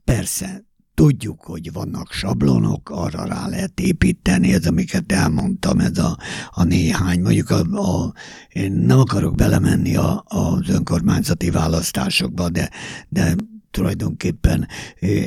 Persze, 0.04 0.64
Tudjuk, 0.94 1.40
hogy 1.40 1.72
vannak 1.72 2.12
sablonok, 2.12 2.90
arra 2.90 3.24
rá 3.24 3.48
lehet 3.48 3.80
építeni, 3.80 4.52
ez 4.52 4.66
amiket 4.66 5.12
elmondtam, 5.12 5.78
ez 5.78 5.98
a, 5.98 6.18
a 6.50 6.64
néhány, 6.64 7.20
mondjuk 7.20 7.50
a, 7.50 7.60
a, 7.60 8.12
én 8.48 8.72
nem 8.72 8.98
akarok 8.98 9.34
belemenni 9.34 9.96
a, 9.96 10.24
az 10.26 10.68
önkormányzati 10.68 11.50
választásokba, 11.50 12.48
de, 12.48 12.70
de 13.08 13.34
tulajdonképpen 13.72 14.68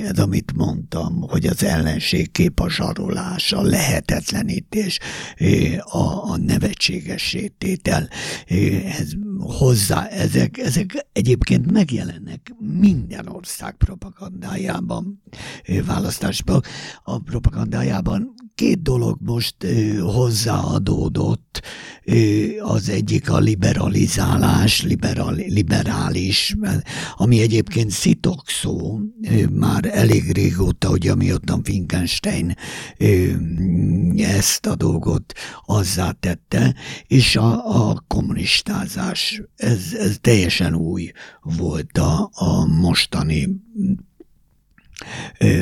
ez, 0.04 0.20
amit 0.20 0.54
mondtam, 0.56 1.22
hogy 1.22 1.46
az 1.46 1.64
ellenség 1.64 2.32
kép 2.32 2.60
a 2.60 2.70
zsarolás, 2.70 3.52
a 3.52 3.62
lehetetlenítés, 3.62 5.00
a, 5.80 6.32
a 6.32 6.38
nevetséges 6.38 7.38
tétel, 7.58 8.10
ez 9.00 9.12
hozzá, 9.40 10.08
ezek, 10.08 10.58
ezek 10.58 11.06
egyébként 11.14 11.72
megjelennek 11.72 12.54
minden 12.60 13.28
ország 13.28 13.75
propagandájában, 13.75 15.22
választásban. 15.86 16.62
A 17.04 17.20
propagandájában 17.20 18.34
két 18.55 18.81
dolog 18.81 19.17
most 19.21 19.55
hozzáadódott, 20.00 21.62
az 22.59 22.89
egyik 22.89 23.29
a 23.29 23.39
liberalizálás, 23.39 24.83
liberal, 24.83 25.33
liberális, 25.33 26.55
ami 27.15 27.41
egyébként 27.41 27.91
szitok 27.91 28.41
szó, 28.45 29.00
már 29.51 29.89
elég 29.93 30.31
régóta, 30.31 30.89
hogy 30.89 31.07
amióta 31.07 31.59
Wittgenstein 31.67 32.55
ezt 34.17 34.65
a 34.65 34.75
dolgot 34.75 35.33
azzá 35.65 36.12
tette, 36.12 36.75
és 37.07 37.35
a, 37.35 37.89
a 37.89 38.03
kommunistázás, 38.07 39.41
ez, 39.55 39.93
ez 39.93 40.17
teljesen 40.21 40.75
új 40.75 41.12
volt 41.41 41.97
a, 41.97 42.29
a 42.33 42.65
mostani 42.65 43.47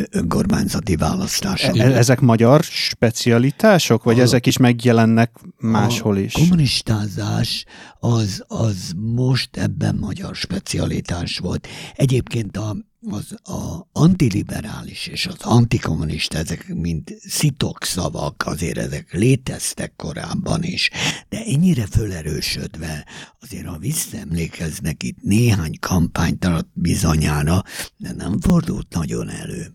önkormányzati 0.10 0.96
választás. 0.96 1.64
E- 1.64 1.98
ezek 1.98 2.20
magyar 2.20 2.64
specialitások, 2.64 4.04
vagy 4.04 4.20
a, 4.20 4.22
ezek 4.22 4.46
is 4.46 4.58
megjelennek 4.58 5.32
máshol 5.58 6.18
is? 6.18 6.36
A 6.36 6.40
kommunistázás 6.40 7.66
az, 8.00 8.44
az 8.48 8.94
most 8.98 9.58
ebben 9.58 9.96
magyar 9.96 10.36
specialitás 10.36 11.38
volt. 11.38 11.68
Egyébként 11.96 12.58
a 12.58 12.76
az 13.10 13.56
a 13.56 13.88
antiliberális 13.92 15.08
és 15.08 15.26
az 15.26 15.42
antikommunista, 15.42 16.38
ezek 16.38 16.74
mind 16.74 17.16
szitok 17.20 17.84
szavak, 17.84 18.44
azért 18.46 18.78
ezek 18.78 19.14
léteztek 19.14 19.94
korábban 19.96 20.64
is, 20.64 20.90
de 21.30 21.44
ennyire 21.46 21.86
fölerősödve, 21.86 23.06
azért 23.42 23.66
ha 23.66 23.78
visszaemlékeznek 23.78 25.04
itt 25.04 25.22
néhány 25.22 25.78
kampányt 25.80 26.46
alatt 26.46 26.70
bizonyára, 26.74 27.64
de 27.98 28.14
nem 28.14 28.40
fordult 28.40 28.88
nagyon 28.90 29.30
elő. 29.30 29.74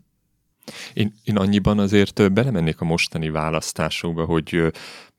Én, 0.92 1.14
én 1.24 1.36
annyiban 1.36 1.78
azért 1.78 2.32
belemennék 2.32 2.80
a 2.80 2.84
mostani 2.84 3.30
választásokba, 3.30 4.24
hogy 4.24 4.72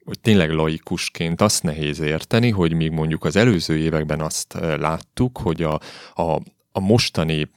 hogy 0.03 0.19
tényleg 0.19 0.51
laikusként 0.51 1.41
azt 1.41 1.63
nehéz 1.63 1.99
érteni, 1.99 2.49
hogy 2.49 2.73
míg 2.73 2.91
mondjuk 2.91 3.23
az 3.23 3.35
előző 3.35 3.77
években 3.77 4.21
azt 4.21 4.53
láttuk, 4.59 5.37
hogy 5.37 5.63
a, 5.63 5.79
a, 6.13 6.41
a 6.71 6.79
mostani 6.79 7.51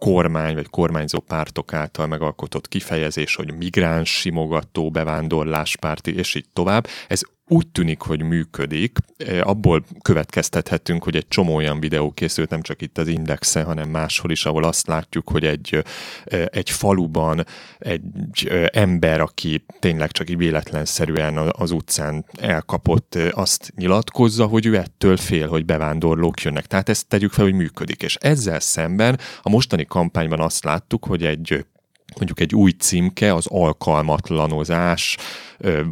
kormány 0.00 0.54
vagy 0.54 0.68
kormányzó 0.70 1.18
pártok 1.18 1.72
által 1.72 2.06
megalkotott 2.06 2.68
kifejezés, 2.68 3.34
hogy 3.34 3.54
migráns 3.54 4.10
simogató, 4.10 4.90
bevándorláspárti, 4.90 6.16
és 6.16 6.34
így 6.34 6.46
tovább, 6.52 6.86
ez 7.08 7.20
úgy 7.50 7.68
tűnik, 7.68 8.00
hogy 8.00 8.22
működik. 8.22 8.98
E, 9.16 9.42
abból 9.42 9.84
következtethetünk, 10.02 11.04
hogy 11.04 11.16
egy 11.16 11.28
csomó 11.28 11.54
olyan 11.54 11.80
videó 11.80 12.10
készült, 12.10 12.50
nem 12.50 12.62
csak 12.62 12.82
itt 12.82 12.98
az 12.98 13.08
Indexen, 13.08 13.64
hanem 13.64 13.88
máshol 13.88 14.30
is, 14.30 14.44
ahol 14.44 14.64
azt 14.64 14.86
látjuk, 14.86 15.30
hogy 15.30 15.44
egy, 15.44 15.84
e, 16.24 16.48
egy 16.52 16.70
faluban 16.70 17.46
egy 17.78 18.02
e, 18.48 18.70
ember, 18.72 19.20
aki 19.20 19.64
tényleg 19.78 20.10
csak 20.10 20.30
így 20.30 20.36
véletlenszerűen 20.36 21.36
az 21.36 21.70
utcán 21.70 22.24
elkapott, 22.40 23.14
azt 23.30 23.72
nyilatkozza, 23.76 24.46
hogy 24.46 24.66
ő 24.66 24.76
ettől 24.76 25.16
fél, 25.16 25.48
hogy 25.48 25.64
bevándorlók 25.64 26.40
jönnek. 26.40 26.66
Tehát 26.66 26.88
ezt 26.88 27.08
tegyük 27.08 27.32
fel, 27.32 27.44
hogy 27.44 27.54
működik. 27.54 28.02
És 28.02 28.16
ezzel 28.16 28.60
szemben 28.60 29.18
a 29.42 29.48
mostani 29.48 29.84
kampányban 29.84 30.40
azt 30.40 30.64
láttuk, 30.64 31.04
hogy 31.04 31.24
egy 31.24 31.64
mondjuk 32.16 32.40
egy 32.40 32.54
új 32.54 32.70
címke, 32.70 33.34
az 33.34 33.46
alkalmatlanozás 33.46 35.16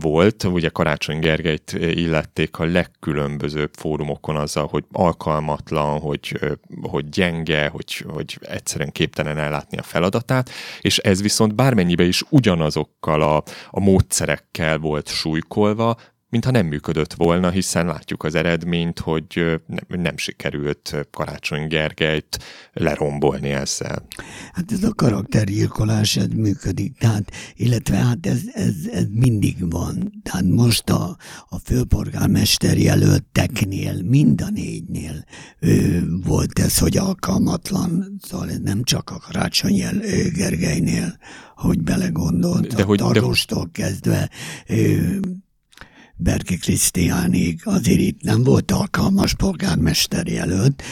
volt. 0.00 0.44
Ugye 0.44 0.68
Karácsony 0.68 1.18
Gergelyt 1.18 1.72
illették 1.72 2.58
a 2.58 2.64
legkülönbözőbb 2.64 3.70
fórumokon 3.74 4.36
azzal, 4.36 4.66
hogy 4.66 4.84
alkalmatlan, 4.92 6.00
hogy, 6.00 6.40
hogy 6.82 7.08
gyenge, 7.08 7.68
hogy, 7.68 8.04
hogy 8.08 8.38
egyszerűen 8.40 8.92
képtelen 8.92 9.38
ellátni 9.38 9.78
a 9.78 9.82
feladatát, 9.82 10.50
és 10.80 10.98
ez 10.98 11.22
viszont 11.22 11.54
bármennyibe 11.54 12.04
is 12.04 12.22
ugyanazokkal 12.30 13.22
a, 13.22 13.42
a 13.70 13.80
módszerekkel 13.80 14.78
volt 14.78 15.08
súlykolva, 15.08 15.96
mintha 16.30 16.50
nem 16.50 16.66
működött 16.66 17.14
volna, 17.14 17.50
hiszen 17.50 17.86
látjuk 17.86 18.24
az 18.24 18.34
eredményt, 18.34 18.98
hogy 18.98 19.60
nem 19.88 20.16
sikerült 20.16 21.06
Karácsony 21.10 21.68
Gergelyt 21.68 22.38
lerombolni 22.72 23.50
ezzel. 23.50 24.06
Hát 24.52 24.72
ez 24.72 24.84
a 24.84 24.94
karaktergyilkolás, 24.94 26.16
ez 26.16 26.26
működik, 26.26 26.98
tehát, 26.98 27.30
illetve 27.54 27.96
hát 27.96 28.26
ez, 28.26 28.40
ez, 28.52 28.74
ez 28.92 29.04
mindig 29.10 29.70
van. 29.70 30.20
Tehát 30.22 30.44
most 30.44 30.90
a, 30.90 31.16
a 31.48 31.58
főpolgármester 31.58 32.78
jelölteknél, 32.78 34.02
mind 34.02 34.40
a 34.40 34.50
négynél 34.50 35.24
ő, 35.60 36.06
volt 36.24 36.58
ez, 36.58 36.78
hogy 36.78 36.96
alkalmatlan, 36.96 38.18
szóval 38.22 38.50
ez 38.50 38.58
nem 38.62 38.82
csak 38.82 39.10
a 39.10 39.18
Karácsony 39.18 39.82
Gergelynél, 40.34 41.18
hogy 41.56 41.82
belegondolt, 41.82 42.74
de, 42.74 42.82
a 42.82 42.86
hogy, 42.86 43.00
de... 43.00 43.20
kezdve 43.72 44.30
ő, 44.66 45.20
Berki 46.18 46.56
Krisztiánig, 46.56 47.60
azért 47.64 48.00
itt 48.00 48.22
nem 48.22 48.42
volt 48.42 48.70
alkalmas 48.70 49.34
polgármester 49.34 50.26
jelölt. 50.26 50.82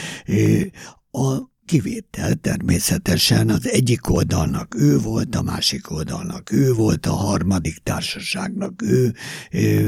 A 1.11 1.55
kivétel 1.65 2.35
természetesen 2.35 3.49
az 3.49 3.69
egyik 3.69 4.09
oldalnak 4.09 4.75
ő 4.75 4.97
volt, 4.99 5.35
a 5.35 5.41
másik 5.41 5.91
oldalnak 5.91 6.51
ő 6.51 6.73
volt, 6.73 7.05
a 7.05 7.13
harmadik 7.13 7.77
társaságnak 7.77 8.81
ő, 8.81 9.13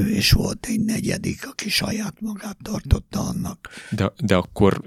és 0.08 0.32
volt 0.32 0.66
egy 0.70 0.80
negyedik, 0.80 1.48
aki 1.48 1.70
saját 1.70 2.22
magát 2.22 2.58
tartotta 2.64 3.20
annak. 3.20 3.70
De, 3.90 4.14
de 4.18 4.36
akkor 4.36 4.82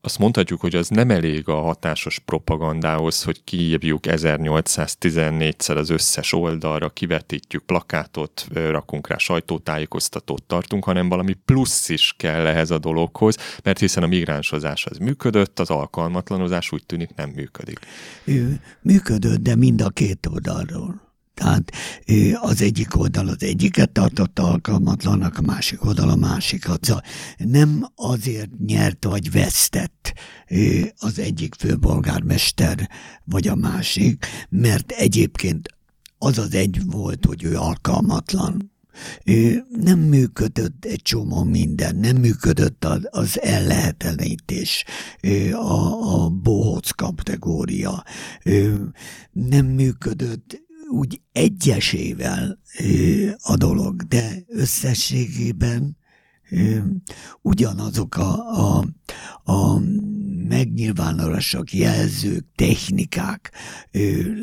azt 0.00 0.18
mondhatjuk, 0.18 0.60
hogy 0.60 0.74
az 0.74 0.88
nem 0.88 1.10
elég 1.10 1.48
a 1.48 1.60
hatásos 1.60 2.18
propagandához, 2.18 3.22
hogy 3.22 3.44
kiírjuk 3.44 4.04
1814-szer 4.06 5.76
az 5.76 5.90
összes 5.90 6.32
oldalra, 6.32 6.88
kivetítjük 6.88 7.62
plakátot, 7.62 8.46
rakunk 8.52 9.08
rá 9.08 9.16
sajtótájékoztatót 9.16 10.42
tartunk, 10.42 10.84
hanem 10.84 11.08
valami 11.08 11.32
plusz 11.32 11.88
is 11.88 12.14
kell 12.16 12.46
ehhez 12.46 12.70
a 12.70 12.78
dologhoz, 12.78 13.36
mert 13.62 13.78
hiszen 13.78 14.02
a 14.02 14.06
migránsozás 14.06 14.86
az 14.86 14.98
működött, 14.98 15.60
az 15.60 15.70
alkalmatlanozás 15.70 16.72
úgy 16.72 16.86
tűnik 16.86 17.14
nem 17.14 17.30
működik. 17.30 17.78
Ő 18.24 18.60
működött, 18.82 19.40
de 19.40 19.56
mind 19.56 19.80
a 19.80 19.88
két 19.88 20.26
oldalról. 20.30 21.07
Tehát 21.38 21.72
az 22.40 22.62
egyik 22.62 22.96
oldal 22.96 23.28
az 23.28 23.42
egyiket 23.42 23.90
tartotta 23.90 24.42
alkalmatlanak, 24.42 25.38
a 25.38 25.42
másik 25.42 25.84
oldal 25.84 26.08
a 26.08 26.16
másikat. 26.16 26.84
Szóval 26.84 27.02
nem 27.36 27.92
azért 27.94 28.50
nyert 28.66 29.04
vagy 29.04 29.30
vesztett 29.30 30.12
az 30.98 31.18
egyik 31.18 31.54
főbolgármester 31.54 32.90
vagy 33.24 33.48
a 33.48 33.54
másik, 33.54 34.26
mert 34.48 34.90
egyébként 34.90 35.68
az 36.18 36.38
az 36.38 36.54
egy 36.54 36.80
volt, 36.86 37.24
hogy 37.24 37.44
ő 37.44 37.56
alkalmatlan. 37.56 38.72
Nem 39.68 39.98
működött 39.98 40.84
egy 40.84 41.02
csomó 41.02 41.42
minden, 41.44 41.96
nem 41.96 42.16
működött 42.16 42.84
az 43.10 43.40
ellehetenítés, 43.40 44.84
a, 45.52 46.22
a 46.22 46.28
bohóc 46.28 46.90
kategória, 46.90 48.04
nem 49.32 49.66
működött 49.66 50.66
úgy 50.88 51.20
egyesével 51.32 52.58
a 53.42 53.56
dolog, 53.56 54.02
de 54.02 54.44
összességében 54.46 55.96
ugyanazok 57.42 58.16
a, 58.16 58.34
a, 58.78 58.84
a 59.52 59.80
megnyilvánulások, 60.48 61.72
jelzők, 61.72 62.44
technikák 62.54 63.52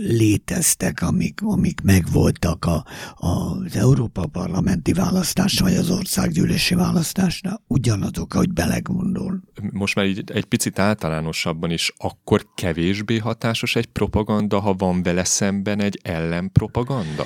léteztek, 0.08 1.02
amik, 1.02 1.41
amik 1.41 1.82
megvoltak 1.82 2.65
a, 2.65 2.86
az 3.15 3.76
Európa 3.76 4.26
parlamenti 4.28 4.94
választás 4.94 5.60
vagy 5.60 5.76
az 5.76 5.89
országgyűlési 5.89 6.76
választásnál, 6.76 7.62
ugyanazok, 7.68 8.34
ahogy 8.34 8.54
belegondol. 8.54 9.44
Most 9.72 9.96
már 9.96 10.06
így 10.06 10.24
egy 10.34 10.46
picit 10.46 10.80
általánosabban 10.80 11.72
is, 11.72 11.94
akkor 11.98 12.46
kevésbé 12.56 13.18
hatásos 13.18 13.76
egy 13.76 13.86
propaganda, 13.86 14.60
ha 14.60 14.74
van 14.74 15.04
vele 15.04 15.24
szemben 15.24 15.82
egy 15.82 16.00
ellenpropaganda? 16.04 17.26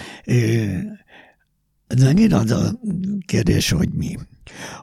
Ez 1.89 2.03
megint 2.03 2.33
az 2.33 2.51
a 2.51 2.79
kérdés, 3.25 3.69
hogy 3.71 3.89
mi. 3.89 4.17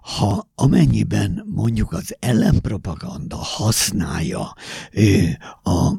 Ha 0.01 0.51
amennyiben 0.55 1.45
mondjuk 1.55 1.93
az 1.93 2.17
ellenpropaganda 2.19 3.37
használja 3.37 4.53
a 5.63 5.93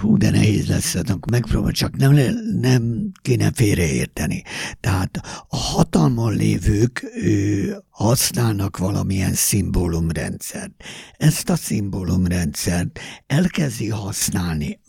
hú, 0.00 0.16
de 0.16 0.30
nehéz 0.30 0.66
lesz, 0.66 0.94
akkor 0.94 1.30
megpróbál, 1.30 1.72
csak 1.72 1.96
nem, 1.96 2.14
nem 2.60 3.12
kéne 3.22 3.52
félreérteni. 3.52 4.42
Tehát 4.80 5.20
a 5.48 5.56
hatalmon 5.56 6.36
lévők 6.36 7.10
ő, 7.14 7.76
használnak 7.88 8.76
valamilyen 8.76 9.34
szimbólumrendszert. 9.34 10.72
Ezt 11.16 11.50
a 11.50 11.56
szimbólumrendszert 11.56 13.00
elkezdi 13.26 13.88
használni 13.88 14.80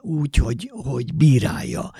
úgy, 0.00 0.36
hogy, 0.36 0.70
hogy 0.72 1.14
bírálja 1.14 1.90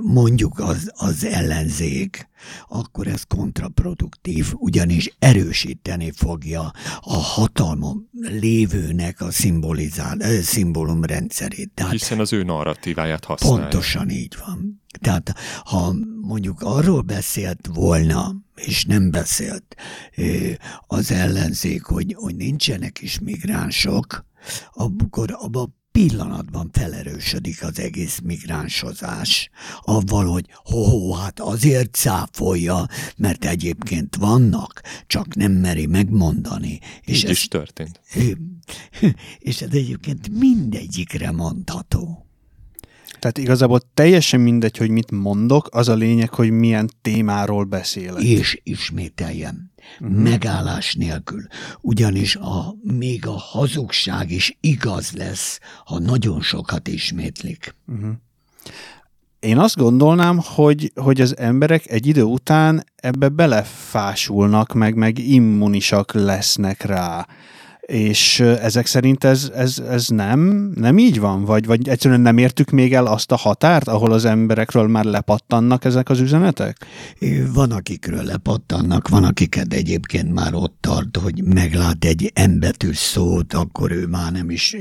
mondjuk 0.00 0.58
az, 0.58 0.92
az 0.94 1.24
ellenzék, 1.24 2.28
akkor 2.68 3.06
ez 3.06 3.22
kontraproduktív, 3.22 4.52
ugyanis 4.54 5.14
erősíteni 5.18 6.10
fogja 6.10 6.72
a 7.00 7.16
hatalmon 7.16 8.08
lévőnek 8.20 9.20
a 9.20 9.30
szimbolizál, 9.30 10.18
szimbólum 10.42 11.04
rendszerét. 11.04 11.70
Tehát 11.74 11.92
Hiszen 11.92 12.20
az 12.20 12.32
ő 12.32 12.42
narratíváját 12.42 13.24
használja. 13.24 13.58
Pontosan 13.58 14.10
így 14.10 14.36
van. 14.46 14.82
Tehát 15.00 15.34
ha 15.64 15.94
mondjuk 16.20 16.60
arról 16.60 17.00
beszélt 17.00 17.68
volna, 17.74 18.34
és 18.54 18.84
nem 18.84 19.10
beszélt 19.10 19.76
az 20.86 21.10
ellenzék, 21.10 21.82
hogy, 21.82 22.14
hogy 22.18 22.36
nincsenek 22.36 23.02
is 23.02 23.18
migránsok, 23.18 24.24
akkor 24.72 25.36
abban 25.38 25.79
pillanatban 25.92 26.70
felerősödik 26.72 27.62
az 27.62 27.78
egész 27.78 28.18
migránsozás, 28.24 29.50
avval, 29.80 30.26
hogy 30.26 30.46
ho, 30.52 31.12
hát 31.12 31.40
azért 31.40 31.96
száfolja, 31.96 32.86
mert 33.16 33.44
egyébként 33.44 34.16
vannak, 34.16 34.82
csak 35.06 35.34
nem 35.34 35.52
meri 35.52 35.86
megmondani. 35.86 36.80
És 37.00 37.18
Így 37.18 37.24
ez, 37.24 37.30
is 37.30 37.48
történt. 37.48 38.00
És 39.38 39.60
ez 39.60 39.72
egyébként 39.72 40.28
mindegyikre 40.28 41.30
mondható. 41.30 42.29
Tehát 43.20 43.38
igazából 43.38 43.80
teljesen 43.94 44.40
mindegy, 44.40 44.76
hogy 44.76 44.90
mit 44.90 45.10
mondok, 45.10 45.68
az 45.70 45.88
a 45.88 45.94
lényeg, 45.94 46.34
hogy 46.34 46.50
milyen 46.50 46.90
témáról 47.02 47.64
beszélek. 47.64 48.22
És 48.22 48.60
ismételjem, 48.62 49.70
uh-huh. 50.00 50.18
megállás 50.18 50.94
nélkül. 50.94 51.46
Ugyanis 51.80 52.36
a, 52.36 52.74
még 52.82 53.26
a 53.26 53.38
hazugság 53.38 54.30
is 54.30 54.56
igaz 54.60 55.12
lesz, 55.12 55.60
ha 55.84 55.98
nagyon 55.98 56.40
sokat 56.40 56.88
ismétlik. 56.88 57.74
Uh-huh. 57.86 58.10
Én 59.40 59.58
azt 59.58 59.76
gondolnám, 59.76 60.40
hogy, 60.44 60.92
hogy 60.94 61.20
az 61.20 61.36
emberek 61.36 61.90
egy 61.90 62.06
idő 62.06 62.22
után 62.22 62.84
ebbe 62.96 63.28
belefásulnak, 63.28 64.72
meg, 64.72 64.94
meg 64.94 65.18
immunisak 65.18 66.12
lesznek 66.12 66.82
rá 66.82 67.26
és 67.90 68.40
ezek 68.40 68.86
szerint 68.86 69.24
ez, 69.24 69.50
ez, 69.54 69.78
ez 69.78 70.08
nem, 70.08 70.72
nem 70.74 70.98
így 70.98 71.20
van? 71.20 71.44
Vagy, 71.44 71.66
vagy 71.66 71.88
egyszerűen 71.88 72.20
nem 72.20 72.38
értük 72.38 72.70
még 72.70 72.94
el 72.94 73.06
azt 73.06 73.32
a 73.32 73.36
határt, 73.36 73.88
ahol 73.88 74.12
az 74.12 74.24
emberekről 74.24 74.86
már 74.86 75.04
lepattannak 75.04 75.84
ezek 75.84 76.08
az 76.08 76.20
üzenetek? 76.20 76.86
Van, 77.52 77.70
akikről 77.70 78.22
lepattannak, 78.22 79.08
van, 79.08 79.24
akiket 79.24 79.72
egyébként 79.72 80.32
már 80.32 80.54
ott 80.54 80.76
tart, 80.80 81.16
hogy 81.16 81.42
meglát 81.44 82.04
egy 82.04 82.30
embetűs 82.34 82.96
szót, 82.96 83.54
akkor 83.54 83.92
ő 83.92 84.06
már 84.06 84.32
nem 84.32 84.50
is, 84.50 84.76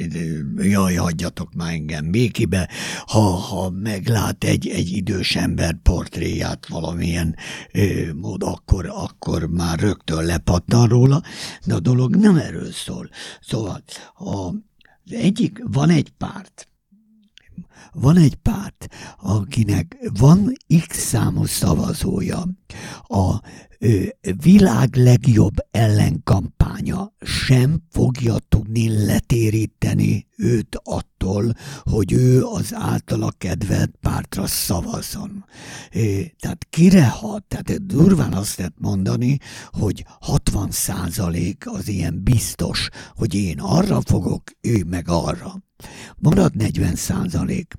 jaj, 0.57 0.93
hagyjatok 0.93 1.53
már 1.53 1.71
engem 1.71 2.11
békibe. 2.11 2.69
Ha, 3.05 3.19
ha 3.19 3.69
meglát 3.69 4.43
egy, 4.43 4.67
egy 4.67 4.91
idős 4.91 5.35
ember 5.35 5.75
portréját 5.83 6.67
valamilyen 6.67 7.35
mód, 8.15 8.43
akkor, 8.43 8.91
akkor 8.95 9.47
már 9.47 9.79
rögtön 9.79 10.25
lepattan 10.25 10.87
róla, 10.87 11.21
de 11.65 11.75
a 11.75 11.79
dolog 11.79 12.15
nem 12.15 12.35
erről 12.35 12.71
szól. 12.71 12.98
Szóval 13.41 13.83
a, 14.15 14.53
egyik, 15.09 15.59
van 15.63 15.89
egy 15.89 16.09
párt, 16.17 16.67
van 17.91 18.17
egy 18.17 18.35
párt, 18.35 18.87
akinek 19.17 19.97
van 20.19 20.53
X 20.87 20.97
számú 20.97 21.45
szavazója, 21.45 22.47
a 23.03 23.41
világ 24.41 24.95
legjobb 24.95 25.55
ellenkampánya 25.71 27.13
sem 27.21 27.81
fogja 27.89 28.35
tudni 28.49 29.05
letéríteni 29.05 30.27
őt 30.37 30.79
attól, 30.83 31.53
hogy 31.83 32.11
ő 32.11 32.43
az 32.43 32.73
általa 32.73 33.31
kedvelt 33.37 33.91
pártra 34.01 34.47
szavazzon. 34.47 35.45
Tehát 36.39 36.65
kire 36.69 37.07
hat? 37.07 37.43
Tehát 37.47 37.85
durván 37.85 38.33
azt 38.33 38.57
lehet 38.57 38.73
mondani, 38.77 39.37
hogy 39.71 40.05
60 40.19 40.71
százalék 40.71 41.63
az 41.67 41.87
ilyen 41.87 42.23
biztos, 42.23 42.89
hogy 43.15 43.35
én 43.35 43.59
arra 43.59 44.01
fogok, 44.01 44.43
ő 44.61 44.83
meg 44.83 45.07
arra. 45.07 45.67
Marad 46.17 46.55
40 46.55 46.95
százalék. 46.95 47.73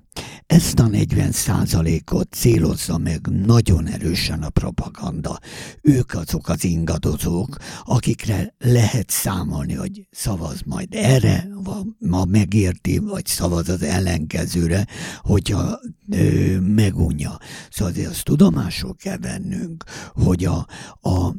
Ezt 0.45 0.79
a 0.79 0.87
40 0.87 1.31
százalékot 1.31 2.33
célozza 2.33 2.97
meg 2.97 3.27
nagyon 3.27 3.87
erősen 3.87 4.43
a 4.43 4.49
propaganda. 4.49 5.39
Ők 5.81 6.13
azok 6.13 6.49
az 6.49 6.63
ingadozók, 6.63 7.57
akikre 7.83 8.55
lehet 8.59 9.09
számolni, 9.09 9.73
hogy 9.73 10.07
szavaz 10.11 10.61
majd 10.65 10.87
erre, 10.91 11.47
ma 11.99 12.25
megérti, 12.25 12.97
vagy 12.97 13.25
szavaz 13.25 13.69
az 13.69 13.81
ellenkezőre, 13.81 14.87
hogyha 15.19 15.79
ö, 16.09 16.59
megunja. 16.59 17.37
Szóval 17.69 17.93
azért 17.93 18.09
azt 18.09 18.23
tudomásul 18.23 18.95
kell 18.95 19.17
vennünk, 19.17 19.83
hogy 20.13 20.45
a, 20.45 20.67
a, 20.99 21.09
a 21.09 21.35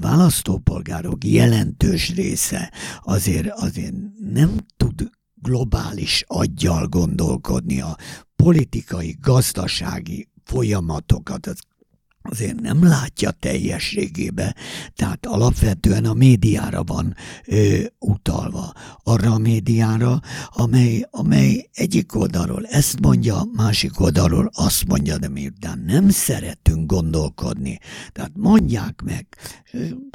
választópolgárok 0.00 1.24
jelentős 1.24 2.14
része 2.14 2.72
azért, 3.02 3.50
azért 3.50 3.94
nem 4.32 4.56
tud 4.76 5.10
globális 5.46 6.24
aggyal 6.26 6.86
gondolkodni, 6.86 7.80
a 7.80 7.96
politikai, 8.36 9.16
gazdasági 9.20 10.28
folyamatokat, 10.44 11.46
az 11.46 11.58
azért 12.28 12.60
nem 12.60 12.84
látja 12.84 13.30
teljességébe, 13.30 14.54
tehát 14.94 15.26
alapvetően 15.26 16.04
a 16.04 16.14
médiára 16.14 16.82
van 16.84 17.14
ö, 17.46 17.82
utalva. 17.98 18.72
Arra 19.02 19.32
a 19.32 19.38
médiára, 19.38 20.20
amely, 20.48 21.06
amely 21.10 21.68
egyik 21.72 22.14
oldalról 22.14 22.66
ezt 22.66 23.00
mondja, 23.00 23.44
másik 23.52 24.00
oldalról 24.00 24.50
azt 24.54 24.86
mondja, 24.86 25.18
de 25.18 25.28
miután 25.28 25.82
nem 25.86 26.08
szeretünk 26.08 26.90
gondolkodni, 26.90 27.78
tehát 28.12 28.32
mondják 28.34 29.02
meg, 29.04 29.26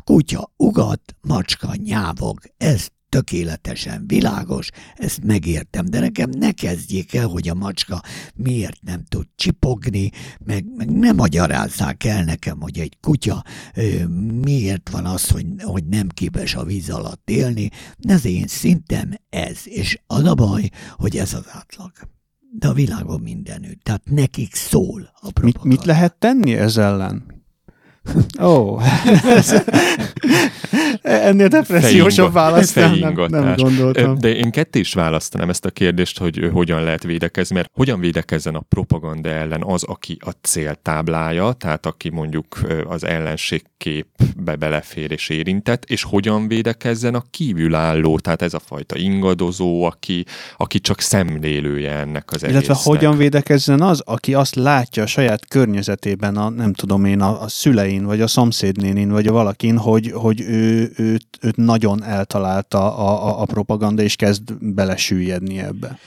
kutya 0.03 0.51
ugat, 0.57 1.15
macska 1.21 1.75
nyávog, 1.75 2.39
ez 2.57 2.87
tökéletesen 3.11 4.03
világos, 4.07 4.69
ezt 4.95 5.23
megértem, 5.23 5.85
de 5.85 5.99
nekem 5.99 6.29
ne 6.29 6.51
kezdjék 6.51 7.13
el, 7.13 7.27
hogy 7.27 7.49
a 7.49 7.53
macska 7.53 8.01
miért 8.35 8.81
nem 8.81 9.03
tud 9.09 9.27
csipogni, 9.35 10.11
meg, 10.45 10.65
meg 10.75 10.91
ne 10.91 11.11
magyarázzák 11.11 12.03
el 12.03 12.23
nekem, 12.23 12.61
hogy 12.61 12.79
egy 12.79 12.97
kutya 13.01 13.43
ö, 13.73 14.05
miért 14.41 14.89
van 14.89 15.05
az, 15.05 15.29
hogy, 15.29 15.45
hogy 15.59 15.85
nem 15.85 16.07
képes 16.07 16.55
a 16.55 16.63
víz 16.63 16.89
alatt 16.89 17.29
élni, 17.29 17.69
de 17.97 18.13
az 18.13 18.25
én 18.25 18.47
szintem 18.47 19.13
ez, 19.29 19.59
és 19.63 19.99
az 20.07 20.23
a 20.23 20.33
baj, 20.33 20.69
hogy 20.95 21.17
ez 21.17 21.33
az 21.33 21.45
átlag. 21.47 21.91
De 22.59 22.67
a 22.67 22.73
világon 22.73 23.21
mindenütt, 23.21 23.83
tehát 23.83 24.09
nekik 24.09 24.55
szól 24.55 25.11
a 25.13 25.31
propaganda. 25.31 25.67
Mit, 25.67 25.77
mit 25.77 25.85
lehet 25.85 26.15
tenni 26.15 26.53
ez 26.53 26.77
ellen? 26.77 27.40
Ó, 28.41 28.45
oh. 28.45 28.83
ennél 31.01 31.47
depressziósabb 31.47 32.33
választ 32.33 32.75
nem, 32.75 32.93
nem, 32.93 33.13
gondoltam. 33.55 34.17
De 34.17 34.35
én 34.35 34.51
ketté 34.51 34.79
is 34.79 34.93
választanám 34.93 35.49
ezt 35.49 35.65
a 35.65 35.69
kérdést, 35.69 36.17
hogy 36.17 36.49
hogyan 36.53 36.83
lehet 36.83 37.03
védekezni, 37.03 37.55
mert 37.55 37.69
hogyan 37.73 37.99
védekezzen 37.99 38.55
a 38.55 38.59
propaganda 38.59 39.29
ellen 39.29 39.63
az, 39.63 39.83
aki 39.83 40.17
a 40.25 40.29
céltáblája, 40.41 41.51
tehát 41.51 41.85
aki 41.85 42.09
mondjuk 42.09 42.59
az 42.87 43.05
ellenségképbe 43.05 44.55
belefér 44.55 45.11
és 45.11 45.29
érintett, 45.29 45.83
és 45.85 46.03
hogyan 46.03 46.47
védekezzen 46.47 47.15
a 47.15 47.23
kívülálló, 47.31 48.19
tehát 48.19 48.41
ez 48.41 48.53
a 48.53 48.59
fajta 48.59 48.97
ingadozó, 48.97 49.83
aki, 49.83 50.25
aki 50.57 50.79
csak 50.79 50.99
szemlélője 50.99 51.91
ennek 51.91 52.31
az 52.31 52.43
Illetve 52.43 52.57
egésznek. 52.57 52.95
hogyan 52.95 53.17
védekezzen 53.17 53.81
az, 53.81 54.01
aki 54.05 54.33
azt 54.33 54.55
látja 54.55 55.03
a 55.03 55.05
saját 55.05 55.47
környezetében, 55.47 56.37
a, 56.37 56.49
nem 56.49 56.73
tudom 56.73 57.05
én, 57.05 57.21
a, 57.21 57.41
a 57.41 57.47
szülei 57.47 57.90
szülein, 57.91 58.05
vagy 58.05 58.21
a 58.21 58.27
szomszédnénin, 58.27 59.09
vagy 59.09 59.27
a 59.27 59.31
valakin, 59.31 59.77
hogy, 59.77 60.11
hogy 60.11 60.41
ő, 60.41 60.91
őt, 60.95 61.27
őt 61.41 61.55
nagyon 61.55 62.03
eltalálta 62.03 62.97
a, 62.97 63.27
a, 63.27 63.41
a 63.41 63.45
propaganda, 63.45 64.01
és 64.01 64.15
kezd 64.15 64.73
belesüllyedni 64.73 65.59
ebbe. 65.59 65.97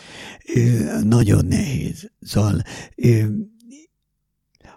Nagyon 1.03 1.47
nehéz. 1.47 2.11
Szóval 2.21 2.63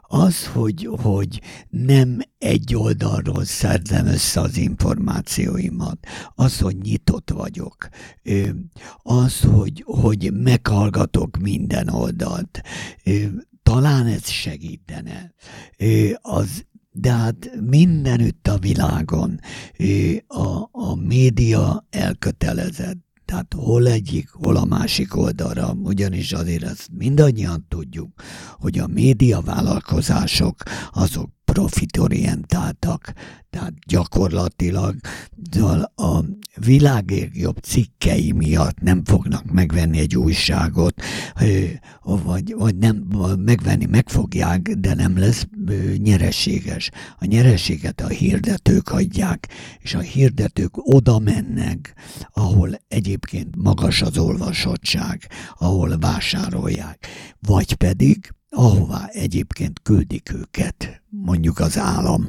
az, 0.09 0.45
hogy, 0.45 0.89
hogy 1.01 1.41
nem 1.69 2.19
egy 2.37 2.75
oldalról 2.75 3.43
szedem 3.43 4.05
össze 4.05 4.39
az 4.41 4.57
információimat, 4.57 5.97
az, 6.35 6.59
hogy 6.59 6.77
nyitott 6.77 7.29
vagyok, 7.29 7.89
az, 9.03 9.39
hogy, 9.39 9.83
hogy 9.85 10.31
meghallgatok 10.33 11.37
minden 11.37 11.89
oldalt, 11.89 12.61
talán 13.63 14.05
ez 14.05 14.29
segítene. 14.29 15.33
Az 16.21 16.65
de 16.99 17.11
hát 17.11 17.49
mindenütt 17.69 18.47
a 18.47 18.57
világon 18.57 19.39
a, 20.27 20.69
a 20.71 20.95
média 20.95 21.85
elkötelezett. 21.89 23.05
Tehát 23.25 23.53
hol 23.57 23.87
egyik, 23.87 24.29
hol 24.29 24.55
a 24.55 24.65
másik 24.65 25.15
oldalra, 25.15 25.73
ugyanis 25.83 26.33
azért 26.33 26.63
ezt 26.63 26.89
mindannyian 26.97 27.65
tudjuk, 27.69 28.21
hogy 28.59 28.79
a 28.79 28.87
média 28.87 29.41
vállalkozások 29.41 30.55
azok 30.93 31.29
profitorientáltak, 31.57 33.13
tehát 33.49 33.73
gyakorlatilag 33.87 34.95
a 35.95 36.19
világért 36.55 37.37
jobb 37.37 37.57
cikkei 37.57 38.31
miatt 38.31 38.79
nem 38.79 39.05
fognak 39.05 39.51
megvenni 39.51 39.99
egy 39.99 40.15
újságot, 40.15 41.01
vagy, 42.03 42.53
vagy 42.57 42.75
nem 42.75 42.95
megvenni 43.37 43.85
megfogják, 43.85 44.61
de 44.61 44.93
nem 44.93 45.17
lesz 45.17 45.47
nyereséges. 45.97 46.89
A 47.19 47.25
nyereséget 47.25 48.01
a 48.01 48.07
hirdetők 48.07 48.89
adják, 48.89 49.47
és 49.79 49.93
a 49.93 49.99
hirdetők 49.99 50.71
oda 50.73 51.19
mennek, 51.19 51.93
ahol 52.33 52.69
egyébként 52.87 53.55
magas 53.55 54.01
az 54.01 54.17
olvasottság, 54.17 55.27
ahol 55.57 55.97
vásárolják. 55.99 57.07
Vagy 57.39 57.73
pedig 57.75 58.35
ahová 58.49 59.07
egyébként 59.07 59.81
küldik 59.81 60.33
őket, 60.33 61.03
mondjuk 61.09 61.59
az 61.59 61.77
állam. 61.77 62.25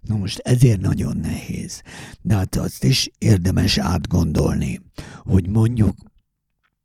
Na 0.00 0.16
most 0.16 0.38
ezért 0.38 0.80
nagyon 0.80 1.16
nehéz. 1.16 1.82
De 2.20 2.34
hát 2.34 2.56
azt 2.56 2.84
is 2.84 3.10
érdemes 3.18 3.78
átgondolni, 3.78 4.80
hogy 5.18 5.48
mondjuk 5.48 5.96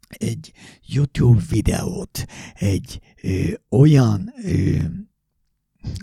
egy 0.09 0.51
YouTube 0.85 1.41
videót, 1.49 2.25
egy 2.53 2.99
ö, 3.21 3.51
olyan 3.69 4.33
ö, 4.43 4.77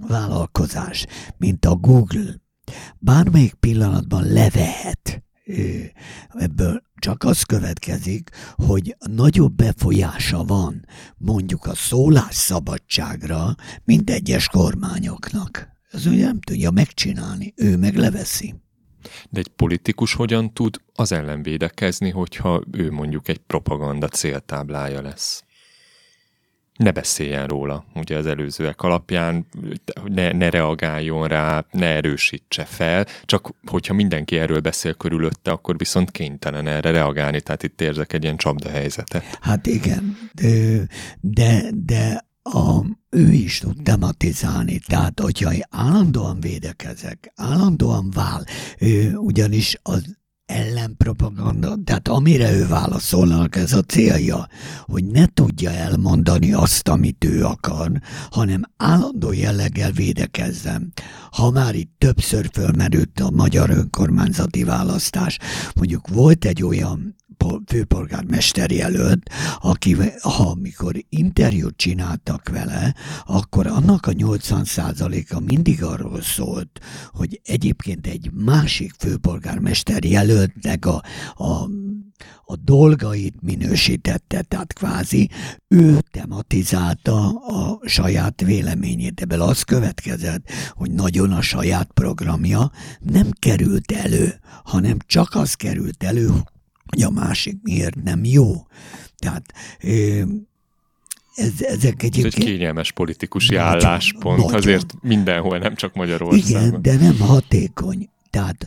vállalkozás, 0.06 1.06
mint 1.36 1.64
a 1.64 1.74
Google, 1.74 2.40
bármelyik 2.98 3.54
pillanatban 3.54 4.24
levehet 4.32 5.23
ebből 6.28 6.82
csak 6.94 7.24
az 7.24 7.42
következik, 7.42 8.30
hogy 8.54 8.96
nagyobb 8.98 9.54
befolyása 9.54 10.44
van 10.44 10.86
mondjuk 11.16 11.66
a 11.66 11.74
szólásszabadságra, 11.74 13.54
mint 13.84 14.10
egyes 14.10 14.48
kormányoknak. 14.48 15.68
Ez 15.90 16.06
ugye 16.06 16.24
nem 16.24 16.40
tudja 16.40 16.70
megcsinálni, 16.70 17.52
ő 17.56 17.76
meg 17.76 17.96
leveszi. 17.96 18.54
De 19.30 19.38
egy 19.38 19.48
politikus 19.48 20.14
hogyan 20.14 20.52
tud 20.52 20.80
az 20.94 21.12
ellen 21.12 21.42
védekezni, 21.42 22.10
hogyha 22.10 22.62
ő 22.72 22.90
mondjuk 22.90 23.28
egy 23.28 23.38
propaganda 23.38 24.08
céltáblája 24.08 25.02
lesz? 25.02 25.44
Ne 26.76 26.90
beszéljen 26.90 27.46
róla, 27.46 27.84
ugye 27.94 28.16
az 28.16 28.26
előzőek 28.26 28.82
alapján, 28.82 29.46
ne, 30.04 30.32
ne 30.32 30.50
reagáljon 30.50 31.28
rá, 31.28 31.64
ne 31.70 31.86
erősítse 31.86 32.64
fel, 32.64 33.06
csak 33.24 33.50
hogyha 33.66 33.94
mindenki 33.94 34.38
erről 34.38 34.60
beszél 34.60 34.94
körülötte, 34.94 35.50
akkor 35.50 35.76
viszont 35.76 36.10
kénytelen 36.10 36.66
erre 36.66 36.90
reagálni, 36.90 37.40
tehát 37.40 37.62
itt 37.62 37.80
érzek 37.80 38.12
egy 38.12 38.22
ilyen 38.22 38.36
csapda 38.36 38.70
helyzetet. 38.70 39.38
Hát 39.40 39.66
igen, 39.66 40.18
de, 40.32 40.86
de, 41.20 41.70
de 41.74 42.24
a, 42.42 42.84
ő 43.10 43.32
is 43.32 43.58
tud 43.58 43.82
tematizálni, 43.82 44.78
tehát 44.78 45.20
hogyha 45.20 45.52
állandóan 45.70 46.40
védekezek, 46.40 47.32
állandóan 47.34 48.10
vál, 48.10 48.44
ugyanis 49.14 49.78
az 49.82 50.16
ellenpropaganda, 50.46 51.76
tehát 51.84 52.08
amire 52.08 52.52
ő 52.52 52.66
válaszolnak, 52.66 53.56
ez 53.56 53.72
a 53.72 53.82
célja, 53.82 54.48
hogy 54.82 55.04
ne 55.04 55.26
tudja 55.26 55.70
elmondani 55.70 56.52
azt, 56.52 56.88
amit 56.88 57.24
ő 57.24 57.44
akar, 57.44 57.90
hanem 58.30 58.62
állandó 58.76 59.32
jelleggel 59.32 59.90
védekezzen. 59.90 60.92
Ha 61.30 61.50
már 61.50 61.74
itt 61.74 61.92
többször 61.98 62.48
fölmerült 62.52 63.20
a 63.20 63.30
magyar 63.30 63.70
önkormányzati 63.70 64.64
választás, 64.64 65.38
mondjuk 65.74 66.08
volt 66.08 66.44
egy 66.44 66.62
olyan 66.62 67.16
főpolgármester 67.66 68.70
jelölt, 68.70 69.30
aki, 69.60 69.96
ha 70.20 70.50
amikor 70.50 70.94
interjút 71.08 71.76
csináltak 71.76 72.48
vele, 72.48 72.94
akkor 73.26 73.66
annak 73.66 74.06
a 74.06 74.12
80%-a 74.12 75.40
mindig 75.40 75.82
arról 75.82 76.22
szólt, 76.22 76.80
hogy 77.12 77.40
egyébként 77.44 78.06
egy 78.06 78.30
másik 78.32 78.92
főpolgármester 78.98 80.04
jelöltnek 80.04 80.86
a, 80.86 81.02
a 81.34 81.68
a 82.46 82.56
dolgait 82.56 83.34
minősítette, 83.40 84.42
tehát 84.42 84.72
kvázi 84.72 85.30
ő 85.68 85.98
tematizálta 86.10 87.28
a 87.30 87.80
saját 87.84 88.40
véleményét. 88.40 89.20
Ebből 89.20 89.40
az 89.40 89.62
következett, 89.62 90.50
hogy 90.70 90.90
nagyon 90.90 91.32
a 91.32 91.40
saját 91.40 91.90
programja 91.92 92.70
nem 92.98 93.30
került 93.38 93.92
elő, 93.92 94.38
hanem 94.64 94.96
csak 95.06 95.34
az 95.34 95.54
került 95.54 96.02
elő, 96.02 96.30
hogy 96.94 97.02
a 97.02 97.10
másik 97.10 97.56
miért 97.62 98.02
nem 98.02 98.24
jó. 98.24 98.66
Tehát 99.16 99.52
ez, 101.34 101.62
ezek 101.62 102.02
egyébként... 102.02 102.26
Ez 102.26 102.34
egy 102.34 102.44
kényelmes 102.44 102.92
politikusi 102.92 103.54
nagyon, 103.54 103.68
álláspont, 103.68 104.38
nagyon. 104.38 104.54
azért 104.54 104.94
mindenhol, 105.00 105.58
nem 105.58 105.74
csak 105.74 105.94
Magyarországon. 105.94 106.66
Igen, 106.66 106.82
de 106.82 106.96
nem 106.96 107.18
hatékony. 107.18 108.08
Tehát 108.30 108.66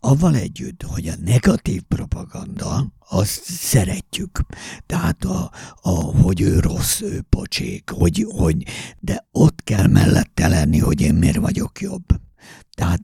avval 0.00 0.36
együtt, 0.36 0.82
hogy 0.82 1.08
a 1.08 1.14
negatív 1.24 1.82
propaganda, 1.82 2.94
azt 3.08 3.42
szeretjük. 3.44 4.40
Tehát, 4.86 5.24
a, 5.24 5.50
a, 5.82 5.90
hogy 5.90 6.40
ő 6.40 6.60
rossz, 6.60 7.00
ő 7.00 7.20
pocsék, 7.28 7.90
hogy, 7.90 8.26
hogy, 8.28 8.64
de 9.00 9.26
ott 9.32 9.62
kell 9.64 9.86
mellette 9.86 10.48
lenni, 10.48 10.78
hogy 10.78 11.00
én 11.00 11.14
miért 11.14 11.36
vagyok 11.36 11.80
jobb. 11.80 12.04
Tehát 12.74 13.00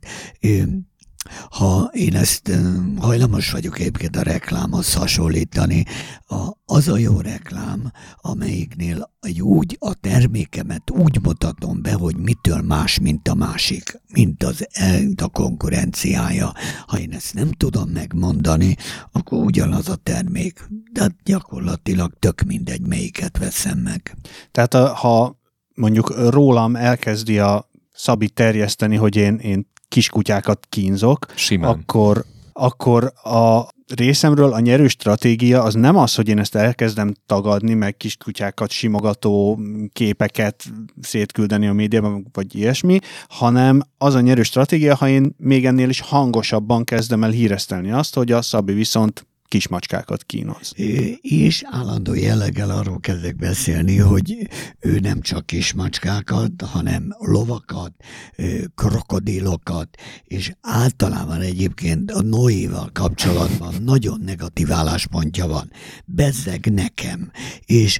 ha 1.50 1.90
én 1.92 2.16
ezt 2.16 2.52
hajlamos 2.96 3.50
vagyok 3.50 3.78
egyébként 3.78 4.16
a 4.16 4.22
reklámhoz 4.22 4.94
hasonlítani, 4.94 5.84
a, 6.26 6.48
az 6.64 6.88
a 6.88 6.96
jó 6.96 7.20
reklám, 7.20 7.92
amelyiknél 8.16 9.10
egy 9.20 9.42
úgy 9.42 9.76
a 9.80 9.94
termékemet 9.94 10.90
úgy 10.90 11.18
mutatom 11.22 11.82
be, 11.82 11.92
hogy 11.92 12.16
mitől 12.16 12.60
más, 12.60 12.98
mint 12.98 13.28
a 13.28 13.34
másik, 13.34 14.00
mint 14.08 14.42
az 14.42 14.66
mint 15.00 15.20
a 15.20 15.28
konkurenciája. 15.28 16.52
Ha 16.86 16.98
én 16.98 17.12
ezt 17.12 17.34
nem 17.34 17.52
tudom 17.52 17.88
megmondani, 17.88 18.76
akkor 19.12 19.44
ugyanaz 19.44 19.88
a 19.88 19.96
termék, 19.96 20.68
de 20.92 21.16
gyakorlatilag 21.24 22.12
tök 22.18 22.42
mindegy, 22.42 22.86
melyiket 22.86 23.38
veszem 23.38 23.78
meg. 23.78 24.16
Tehát 24.50 24.74
ha 24.74 25.40
mondjuk 25.74 26.30
rólam 26.30 26.76
elkezdi 26.76 27.38
a 27.38 27.70
Szabi 27.94 28.28
terjeszteni, 28.28 28.96
hogy 28.96 29.16
én, 29.16 29.36
én 29.36 29.70
kiskutyákat 29.92 30.66
kínzok, 30.68 31.26
Simán. 31.34 31.70
akkor 31.70 32.24
akkor 32.52 33.12
a 33.22 33.68
részemről 33.94 34.52
a 34.52 34.60
nyerő 34.60 34.88
stratégia 34.88 35.62
az 35.62 35.74
nem 35.74 35.96
az, 35.96 36.14
hogy 36.14 36.28
én 36.28 36.38
ezt 36.38 36.54
elkezdem 36.54 37.14
tagadni, 37.26 37.74
meg 37.74 37.96
kiskutyákat 37.96 38.70
simogató 38.70 39.60
képeket 39.92 40.64
szétküldeni 41.00 41.66
a 41.66 41.72
médiában, 41.72 42.26
vagy 42.32 42.54
ilyesmi, 42.54 42.98
hanem 43.28 43.80
az 43.98 44.14
a 44.14 44.20
nyerő 44.20 44.42
stratégia, 44.42 44.94
ha 44.94 45.08
én 45.08 45.34
még 45.38 45.66
ennél 45.66 45.88
is 45.88 46.00
hangosabban 46.00 46.84
kezdem 46.84 47.24
el 47.24 47.30
híresztelni 47.30 47.90
azt, 47.90 48.14
hogy 48.14 48.32
a 48.32 48.42
Szabi 48.42 48.72
viszont 48.72 49.26
kismacskákat 49.52 50.24
kínoz. 50.24 50.72
És 51.20 51.62
állandó 51.70 52.14
jelleggel 52.14 52.70
arról 52.70 53.00
kezdek 53.00 53.36
beszélni, 53.36 53.96
hogy 53.96 54.48
ő 54.80 54.98
nem 54.98 55.20
csak 55.20 55.46
kismacskákat, 55.46 56.62
hanem 56.62 57.16
lovakat, 57.18 57.92
krokodilokat, 58.74 59.88
és 60.24 60.52
általában 60.60 61.40
egyébként 61.40 62.10
a 62.10 62.22
Noéval 62.22 62.90
kapcsolatban 62.92 63.74
nagyon 63.82 64.20
negatív 64.20 64.72
álláspontja 64.72 65.46
van. 65.46 65.70
Bezzeg 66.04 66.72
nekem, 66.72 67.30
és 67.64 67.98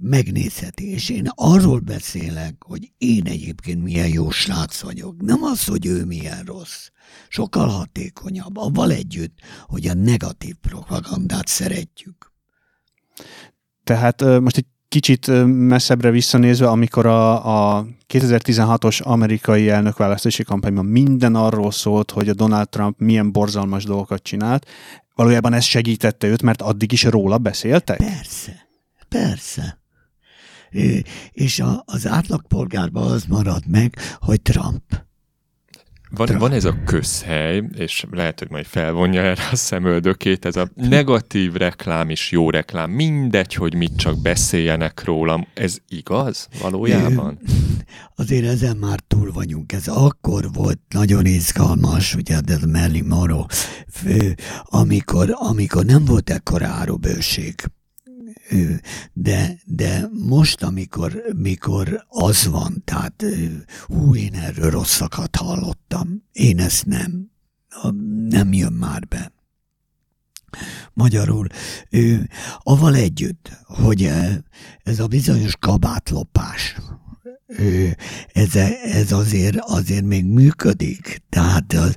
megnézheti. 0.00 0.90
És 0.90 1.08
én 1.08 1.28
arról 1.34 1.78
beszélek, 1.78 2.54
hogy 2.58 2.92
én 2.98 3.22
egyébként 3.26 3.82
milyen 3.82 4.08
jó 4.08 4.30
srác 4.30 4.80
vagyok. 4.80 5.22
Nem 5.22 5.42
az, 5.42 5.64
hogy 5.64 5.86
ő 5.86 6.04
milyen 6.04 6.44
rossz 6.44 6.88
sokkal 7.28 7.68
hatékonyabb, 7.68 8.56
avval 8.56 8.90
együtt, 8.90 9.38
hogy 9.66 9.86
a 9.86 9.94
negatív 9.94 10.54
propagandát 10.54 11.46
szeretjük. 11.46 12.32
Tehát 13.84 14.40
most 14.40 14.56
egy 14.56 14.66
kicsit 14.88 15.44
messzebbre 15.46 16.10
visszanézve, 16.10 16.68
amikor 16.68 17.06
a, 17.06 17.76
a 17.76 17.86
2016-os 18.08 19.02
amerikai 19.02 19.68
elnökválasztási 19.68 20.42
kampányban 20.42 20.84
minden 20.84 21.34
arról 21.34 21.70
szólt, 21.70 22.10
hogy 22.10 22.28
a 22.28 22.34
Donald 22.34 22.68
Trump 22.68 22.98
milyen 22.98 23.32
borzalmas 23.32 23.84
dolgokat 23.84 24.22
csinált, 24.22 24.66
valójában 25.14 25.52
ez 25.52 25.64
segítette 25.64 26.26
őt, 26.26 26.42
mert 26.42 26.62
addig 26.62 26.92
is 26.92 27.04
róla 27.04 27.38
beszéltek? 27.38 27.96
Persze, 27.96 28.68
persze. 29.08 29.78
És 31.32 31.60
a, 31.60 31.82
az 31.86 32.06
átlagpolgárban 32.06 33.10
az 33.10 33.24
marad 33.24 33.66
meg, 33.66 33.96
hogy 34.18 34.42
Trump 34.42 35.03
van, 36.14 36.38
van 36.38 36.52
ez 36.52 36.64
a 36.64 36.76
közhely, 36.84 37.62
és 37.76 38.04
lehet, 38.10 38.38
hogy 38.38 38.50
majd 38.50 38.64
felvonja 38.64 39.22
erre 39.22 39.48
a 39.52 39.56
szemöldökét, 39.56 40.44
ez 40.44 40.56
a 40.56 40.68
negatív 40.74 41.52
reklám 41.52 42.10
is 42.10 42.30
jó 42.30 42.50
reklám, 42.50 42.90
mindegy, 42.90 43.54
hogy 43.54 43.74
mit 43.74 43.96
csak 43.96 44.22
beszéljenek 44.22 45.04
rólam. 45.04 45.46
Ez 45.54 45.76
igaz 45.88 46.48
valójában? 46.60 47.38
Azért 48.16 48.46
ezen 48.46 48.76
már 48.76 49.00
túl 49.08 49.32
vagyunk. 49.32 49.72
Ez 49.72 49.88
akkor 49.88 50.52
volt 50.52 50.80
nagyon 50.88 51.26
izgalmas, 51.26 52.14
ugye, 52.14 52.40
de 52.40 52.52
ez 52.52 52.62
Melly 52.62 53.00
Moro, 53.00 53.46
amikor, 54.64 55.28
amikor 55.38 55.84
nem 55.84 56.04
volt 56.04 56.30
ekkora 56.30 56.66
árubőség 56.66 57.54
de, 59.12 59.58
de 59.64 60.08
most, 60.12 60.62
amikor, 60.62 61.22
mikor 61.36 62.04
az 62.08 62.46
van, 62.46 62.82
tehát 62.84 63.24
hú, 63.86 64.14
én 64.14 64.34
erről 64.34 64.70
rosszakat 64.70 65.36
hallottam, 65.36 66.22
én 66.32 66.58
ezt 66.58 66.86
nem, 66.86 67.30
nem 68.28 68.52
jön 68.52 68.72
már 68.72 69.08
be. 69.08 69.32
Magyarul, 70.92 71.46
ő, 71.90 72.28
aval 72.58 72.94
együtt, 72.94 73.50
hogy 73.64 74.10
ez 74.82 75.00
a 75.00 75.06
bizonyos 75.06 75.56
kabátlopás, 75.56 76.76
ez, 78.32 78.56
ez 78.92 79.12
azért, 79.12 79.56
azért 79.58 80.04
még 80.04 80.24
működik, 80.24 81.22
tehát 81.28 81.72
az, 81.72 81.94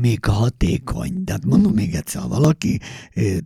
még 0.00 0.24
hatékony. 0.24 1.24
Tehát 1.24 1.44
mondom 1.44 1.72
még 1.72 1.94
egyszer, 1.94 2.22
ha 2.22 2.28
valaki 2.28 2.80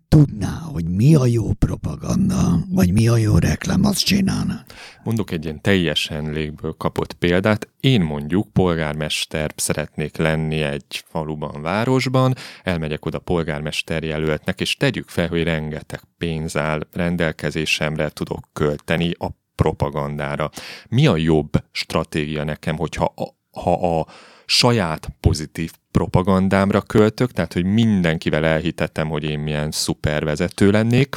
tudná, 0.09 0.51
hogy 0.73 0.89
mi 0.89 1.15
a 1.15 1.27
jó 1.27 1.53
propaganda, 1.53 2.65
vagy 2.71 2.93
mi 2.93 3.09
a 3.09 3.17
jó 3.17 3.39
reklám, 3.39 3.85
azt 3.85 4.05
csinálna. 4.05 4.65
Mondok 5.05 5.31
egy 5.31 5.45
ilyen 5.45 5.61
teljesen 5.61 6.33
légből 6.33 6.73
kapott 6.73 7.13
példát. 7.13 7.69
Én 7.81 8.01
mondjuk 8.01 8.53
polgármester 8.53 9.53
szeretnék 9.57 10.17
lenni 10.17 10.61
egy 10.61 11.05
faluban, 11.11 11.63
városban, 11.63 12.35
elmegyek 12.63 13.07
oda 13.07 13.19
polgármester 13.19 14.03
jelöltnek, 14.03 14.61
és 14.61 14.77
tegyük 14.77 15.09
fel, 15.09 15.29
hogy 15.29 15.43
rengeteg 15.43 16.01
pénz 16.19 16.57
áll 16.57 16.87
rendelkezésemre, 16.93 18.09
tudok 18.09 18.49
költeni 18.53 19.11
a 19.19 19.42
propagandára. 19.55 20.51
Mi 20.89 21.07
a 21.07 21.17
jobb 21.17 21.53
stratégia 21.73 22.45
nekem, 22.45 22.77
hogyha 22.77 23.13
a, 23.17 23.61
ha 23.61 23.99
a 23.99 24.07
saját 24.47 25.09
pozitív 25.21 25.73
propagandámra 25.91 26.81
költök, 26.81 27.33
tehát 27.33 27.53
hogy 27.53 27.65
mindenkivel 27.65 28.45
elhitettem, 28.45 29.09
hogy 29.09 29.25
én 29.25 29.39
milyen 29.39 29.71
szuper 29.71 30.25
vezető 30.25 30.71
lennék, 30.71 31.15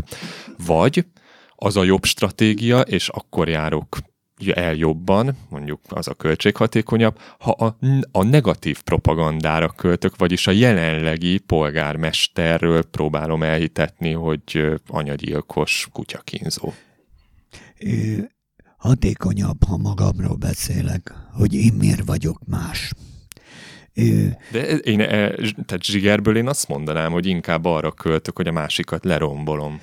vagy 0.65 1.06
az 1.56 1.78
a 1.78 1.84
jobb 1.84 2.06
stratégia, 2.06 2.80
és 2.80 3.10
akkor 3.10 3.50
járok 3.50 3.98
el 4.54 4.74
jobban, 4.74 5.38
mondjuk 5.50 5.80
az 5.89 6.08
a 6.08 6.13
költséghatékonyabb, 6.13 7.19
ha 7.39 7.52
a, 7.52 7.78
a 8.12 8.24
negatív 8.24 8.82
propagandára 8.82 9.69
költök, 9.69 10.15
vagyis 10.17 10.48
a 10.48 10.52
jelenlegi 10.52 11.38
polgármesterről 11.38 12.84
próbálom 12.84 13.43
elhitetni, 13.43 14.12
hogy 14.12 14.65
anyagyilkos 14.88 15.88
kutyakínzó. 15.91 16.74
Hatékonyabb, 18.78 19.63
ha 19.63 19.78
magamról 19.78 20.36
beszélek, 20.36 21.13
hogy 21.32 21.54
én 21.54 21.74
miért 21.74 22.06
vagyok 22.06 22.41
más. 22.45 22.93
De 24.52 24.78
én, 24.78 25.00
e, 25.00 25.36
tehát 25.65 25.84
zsigerből 25.84 26.38
én 26.38 26.48
azt 26.48 26.67
mondanám, 26.67 27.12
hogy 27.12 27.26
inkább 27.26 27.65
arra 27.65 27.91
költök, 27.91 28.36
hogy 28.36 28.48
a 28.48 28.52
másikat 28.52 29.06
lerombolom. 29.06 29.80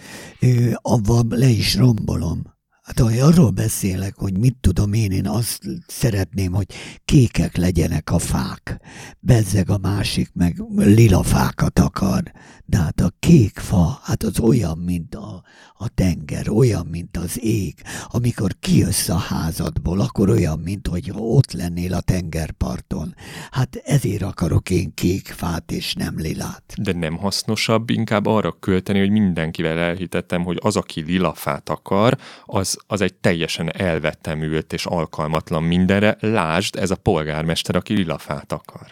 Avval 0.74 1.24
le 1.28 1.48
is 1.48 1.76
rombolom. 1.76 2.42
Hát 2.82 2.98
ha 2.98 3.26
arról 3.26 3.50
beszélek, 3.50 4.14
hogy 4.16 4.38
mit 4.38 4.56
tudom 4.60 4.92
én, 4.92 5.10
én 5.10 5.28
azt 5.28 5.62
szeretném, 5.86 6.52
hogy 6.52 6.66
kékek 7.04 7.56
legyenek 7.56 8.10
a 8.10 8.18
fák. 8.18 8.80
Bezzeg 9.20 9.70
a 9.70 9.78
másik, 9.78 10.30
meg 10.32 10.62
lila 10.76 11.22
fákat 11.22 11.78
akar. 11.78 12.32
De 12.72 12.78
hát 12.78 13.00
a 13.00 13.12
kék 13.18 13.58
fa, 13.58 13.98
hát 14.02 14.22
az 14.22 14.40
olyan, 14.40 14.78
mint 14.78 15.14
a, 15.14 15.42
a 15.74 15.88
tenger, 15.88 16.48
olyan, 16.48 16.86
mint 16.86 17.16
az 17.16 17.44
ég. 17.44 17.74
Amikor 18.06 18.50
kijössz 18.60 19.08
a 19.08 19.16
házadból, 19.16 20.00
akkor 20.00 20.30
olyan, 20.30 20.58
mint 20.58 20.86
hogy 20.86 21.12
ott 21.14 21.52
lennél 21.52 21.94
a 21.94 22.00
tengerparton. 22.00 23.14
Hát 23.50 23.76
ezért 23.84 24.22
akarok 24.22 24.70
én 24.70 24.94
kék 24.94 25.26
fát, 25.26 25.72
és 25.72 25.94
nem 25.94 26.14
lilát. 26.18 26.62
De 26.82 26.92
nem 26.92 27.16
hasznosabb 27.16 27.90
inkább 27.90 28.26
arra 28.26 28.56
költeni, 28.60 28.98
hogy 28.98 29.10
mindenkivel 29.10 29.78
elhitettem, 29.78 30.44
hogy 30.44 30.58
az, 30.60 30.76
aki 30.76 31.00
lila 31.00 31.34
fát 31.34 31.68
akar, 31.68 32.16
az, 32.44 32.78
az 32.86 33.00
egy 33.00 33.14
teljesen 33.14 33.76
elvetemült 33.76 34.72
és 34.72 34.86
alkalmatlan 34.86 35.62
mindenre. 35.62 36.16
Lásd, 36.20 36.76
ez 36.76 36.90
a 36.90 36.96
polgármester, 36.96 37.76
aki 37.76 37.94
lila 37.94 38.18
fát 38.18 38.52
akar. 38.52 38.86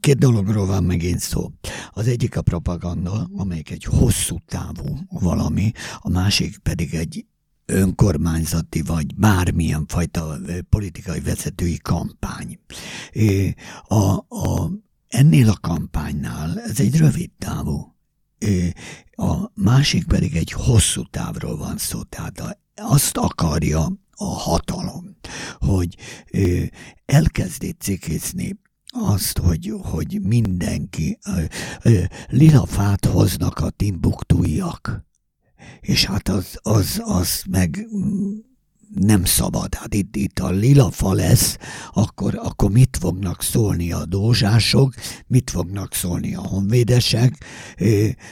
Két 0.00 0.18
dologról 0.18 0.66
van 0.66 0.84
megint 0.84 1.20
szó. 1.20 1.50
Az 1.90 2.06
egyik 2.06 2.36
a 2.36 2.42
propaganda, 2.42 3.28
amelyik 3.36 3.70
egy 3.70 3.84
hosszú 3.84 4.36
távú 4.46 4.98
valami, 5.08 5.72
a 5.98 6.08
másik 6.08 6.58
pedig 6.58 6.94
egy 6.94 7.26
önkormányzati 7.66 8.82
vagy 8.82 9.14
bármilyen 9.14 9.86
fajta 9.86 10.38
politikai 10.68 11.20
vezetői 11.20 11.78
kampány. 11.78 12.58
A, 13.82 14.12
a, 14.14 14.70
ennél 15.08 15.48
a 15.48 15.58
kampánynál 15.60 16.60
ez 16.60 16.80
egy 16.80 16.96
rövid 16.96 17.30
távú. 17.38 17.94
A 19.10 19.50
másik 19.54 20.06
pedig 20.06 20.36
egy 20.36 20.52
hosszú 20.52 21.02
távról 21.04 21.56
van 21.56 21.78
szó, 21.78 22.02
tehát 22.02 22.58
azt 22.74 23.16
akarja 23.16 23.92
a 24.10 24.24
hatalom, 24.24 25.16
hogy 25.58 25.96
elkezdi 27.04 27.72
cikizni 27.78 28.58
azt, 28.90 29.38
hogy, 29.38 29.72
hogy 29.82 30.20
mindenki 30.22 31.18
lila 32.28 32.66
fát 32.66 33.04
hoznak 33.04 33.58
a 33.58 33.70
timbuktuiak. 33.70 35.08
És 35.80 36.04
hát 36.04 36.28
az, 36.28 36.58
az, 36.62 37.02
az 37.04 37.42
meg 37.50 37.88
nem 38.94 39.24
szabad. 39.24 39.74
Hát 39.74 39.94
itt, 39.94 40.16
itt 40.16 40.38
a 40.38 40.50
lila 40.50 40.90
fa 40.90 41.12
lesz, 41.12 41.56
akkor, 41.92 42.38
akkor 42.42 42.70
mit 42.70 42.96
fognak 43.00 43.42
szólni 43.42 43.92
a 43.92 44.04
dózsások, 44.04 44.94
mit 45.26 45.50
fognak 45.50 45.94
szólni 45.94 46.34
a 46.34 46.40
honvédesek, 46.40 47.44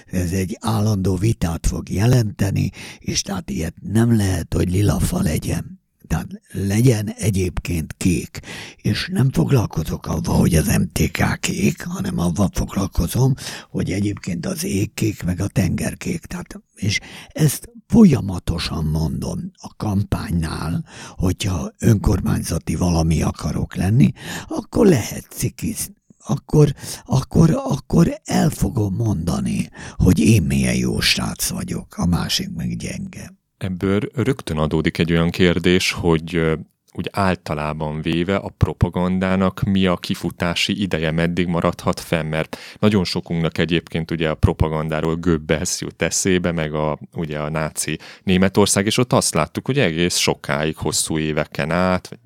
ez 0.07 0.31
egy 0.33 0.57
állandó 0.61 1.17
vitát 1.17 1.67
fog 1.67 1.91
jelenteni, 1.91 2.71
és 2.99 3.23
tehát 3.23 3.51
ilyet 3.51 3.75
nem 3.81 4.17
lehet, 4.17 4.55
hogy 4.55 4.71
lila 4.71 4.99
fa 4.99 5.23
legyen. 5.23 5.78
Tehát 6.09 6.29
legyen 6.53 7.11
egyébként 7.11 7.95
kék, 7.97 8.41
és 8.77 9.09
nem 9.13 9.31
foglalkozok 9.31 10.07
avval, 10.07 10.39
hogy 10.39 10.55
az 10.55 10.67
MTK 10.67 11.41
kék, 11.41 11.85
hanem 11.85 12.19
avval 12.19 12.51
foglalkozom, 12.53 13.35
hogy 13.71 13.91
egyébként 13.91 14.47
az 14.47 14.65
ég 14.65 14.95
kék, 14.95 15.23
meg 15.23 15.41
a 15.41 15.49
tenger 15.49 15.97
kék. 15.97 16.27
Tehát, 16.27 16.61
és 16.75 17.01
ezt 17.29 17.69
folyamatosan 17.87 18.85
mondom 18.85 19.51
a 19.55 19.75
kampánynál, 19.77 20.85
hogyha 21.17 21.73
önkormányzati 21.79 22.77
valami 22.77 23.23
akarok 23.23 23.75
lenni, 23.75 24.13
akkor 24.49 24.87
lehet 24.87 25.27
cikizni 25.31 25.97
akkor, 26.29 26.75
akkor, 27.05 27.51
akkor 27.65 28.21
el 28.25 28.51
fogom 28.51 28.95
mondani, 28.95 29.71
hogy 29.97 30.19
én 30.19 30.43
milyen 30.43 30.75
jó 30.75 31.01
srác 31.01 31.49
vagyok, 31.49 31.97
a 31.97 32.07
másik 32.07 32.55
meg 32.55 32.77
gyenge. 32.77 33.38
Ebből 33.59 34.01
rögtön 34.15 34.59
adódik 34.59 34.99
egy 34.99 35.13
olyan 35.13 35.31
kérdés, 35.31 35.93
hogy 35.93 36.59
úgy 36.93 37.09
általában 37.13 38.03
véve 38.03 38.37
a 38.37 38.53
propagandának 38.57 39.63
mi 39.63 39.87
a 39.87 39.97
kifutási 39.97 40.83
ideje, 40.83 41.11
meddig 41.11 41.47
maradhat 41.47 42.01
fenn, 42.01 42.27
mert 42.27 42.57
nagyon 42.79 43.05
sokunknak 43.05 43.59
egyébként 43.59 44.11
ugye 44.11 44.29
a 44.29 44.35
propagandáról 44.35 45.17
Göbbels 45.17 45.81
jut 45.81 46.03
eszébe, 46.03 46.53
meg 46.53 46.75
a, 46.75 46.99
ugye 47.15 47.39
a 47.39 47.51
náci 47.51 47.99
Németország, 48.23 48.87
és 48.87 48.99
ott 48.99 49.13
azt 49.13 49.35
láttuk, 49.35 49.67
hogy 49.67 49.79
egész 49.79 50.17
sokáig, 50.17 50.77
hosszú 50.77 51.19
éveken 51.19 51.71
át, 51.71 52.09
vagy 52.09 52.19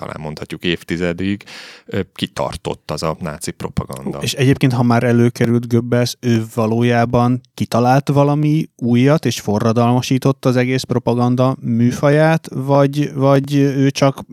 talán 0.00 0.20
mondhatjuk 0.20 0.64
évtizedig 0.64 1.44
kitartott 2.14 2.90
az 2.90 3.02
a 3.02 3.16
náci 3.20 3.50
propaganda. 3.50 4.18
És 4.18 4.32
egyébként, 4.32 4.72
ha 4.72 4.82
már 4.82 5.02
előkerült 5.02 5.68
Göbbels, 5.68 6.16
ő 6.20 6.44
valójában 6.54 7.40
kitalált 7.54 8.08
valami 8.08 8.68
újat, 8.76 9.24
és 9.24 9.40
forradalmasított 9.40 10.44
az 10.44 10.56
egész 10.56 10.82
propaganda 10.82 11.56
műfaját, 11.60 12.48
vagy, 12.54 13.14
vagy 13.14 13.54
ő 13.54 13.90
csak 13.90 14.24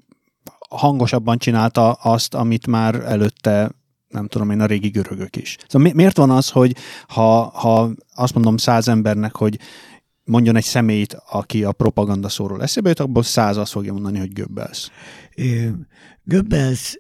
hangosabban 0.70 1.38
csinálta 1.38 1.92
azt, 1.92 2.34
amit 2.34 2.68
már 2.68 2.96
előtte 2.96 3.72
nem 4.08 4.28
tudom 4.28 4.50
én, 4.50 4.62
a 4.62 4.66
régi 4.66 4.90
görögök 4.90 5.36
is. 5.36 5.58
Szóval 5.68 5.88
mi, 5.88 5.94
miért 5.96 6.18
van 6.18 6.30
az, 6.30 6.50
hogy 6.50 6.76
ha, 7.08 7.42
ha 7.44 7.90
azt 8.16 8.34
mondom 8.34 8.58
száz 8.58 8.88
embernek, 8.88 9.36
hogy 9.36 9.60
mondjon 10.28 10.56
egy 10.56 10.64
személyt, 10.64 11.18
aki 11.30 11.64
a 11.64 11.72
propaganda 11.72 12.30
szóról 12.30 12.62
eszébe 12.62 12.90
jut, 12.90 13.00
abból 13.00 13.24
száz 13.24 13.58
azt 13.58 13.72
fogja 13.72 13.94
mondani, 13.94 14.20
hogy 14.20 14.34
Göbbels. 14.34 14.90
Göbbels 16.24 17.00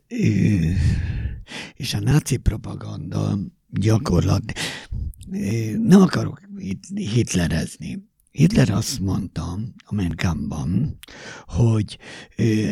és 1.73 1.93
a 1.93 1.99
náci 1.99 2.37
propaganda 2.37 3.37
gyakorlat, 3.69 4.43
nem 5.77 6.01
akarok 6.01 6.41
itt 6.57 6.83
hitlerezni, 6.93 8.07
Hitler 8.37 8.69
azt 8.69 8.99
mondta 8.99 9.59
a 9.85 9.93
Menkamban, 9.93 10.97
hogy 11.45 11.97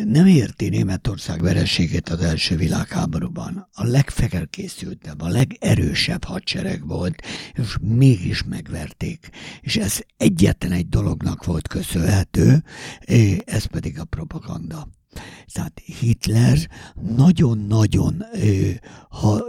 nem 0.04 0.26
érti 0.26 0.68
Németország 0.68 1.42
vereségét 1.42 2.08
az 2.08 2.20
első 2.20 2.56
világháborúban. 2.56 3.68
A 3.72 3.84
legfelkészültebb, 3.84 5.20
a 5.20 5.28
legerősebb 5.28 6.24
hadsereg 6.24 6.86
volt, 6.86 7.22
és 7.54 7.76
mégis 7.80 8.44
megverték. 8.44 9.30
És 9.60 9.76
ez 9.76 9.98
egyetlen 10.16 10.72
egy 10.72 10.88
dolognak 10.88 11.44
volt 11.44 11.68
köszönhető, 11.68 12.62
ez 13.44 13.64
pedig 13.64 13.98
a 13.98 14.04
propaganda. 14.04 14.88
Tehát 15.52 15.82
Hitler 15.84 16.58
nagyon-nagyon 17.16 18.24
ha, 19.08 19.44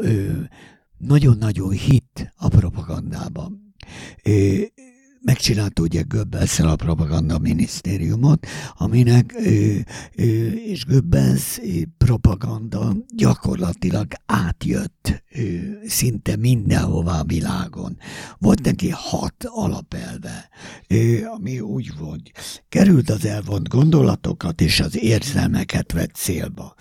nagyon-nagyon 0.98 1.72
hit 1.72 2.34
a 2.36 2.48
propagandában 2.48 3.74
megcsinálta 5.28 5.82
ugye 5.82 6.02
Goebbels 6.08 6.60
a 6.60 6.76
propaganda 6.76 7.40
minisztériumot, 7.40 8.48
aminek 8.78 9.36
ő, 9.40 9.86
ő, 10.16 10.54
és 10.54 10.86
Goebbels 10.86 11.60
propaganda 11.98 12.96
gyakorlatilag 13.16 14.08
átjött 14.26 15.24
ő, 15.36 15.80
szinte 15.86 16.36
mindenhová 16.36 17.20
a 17.20 17.24
világon. 17.24 17.98
Volt 18.40 18.62
neki 18.64 18.90
hat 18.90 19.46
alapelve, 19.46 20.50
ő, 20.88 21.26
ami 21.26 21.60
úgy 21.60 21.92
volt, 22.00 22.32
került 22.70 23.10
az 23.10 23.26
elvont 23.26 23.68
gondolatokat 23.68 24.62
és 24.62 24.80
az 24.80 24.98
érzelmeket 24.98 25.92
vett 25.92 26.16
célba. 26.16 26.76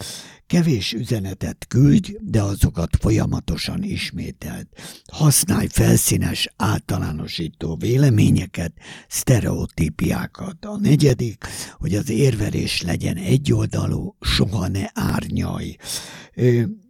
Kevés 0.47 0.93
üzenetet 0.93 1.67
küldj, 1.69 2.13
de 2.21 2.43
azokat 2.43 2.97
folyamatosan 3.01 3.83
ismételd. 3.83 4.67
Használj 5.13 5.67
felszínes, 5.71 6.53
általánosító 6.57 7.77
véleményeket, 7.77 8.73
sztereotípiákat. 9.09 10.65
A 10.65 10.79
negyedik, 10.79 11.45
hogy 11.79 11.95
az 11.95 12.11
érvelés 12.11 12.83
legyen 12.83 13.17
egyoldalú, 13.17 14.17
soha 14.21 14.69
ne 14.69 14.85
árnyalj. 14.95 15.77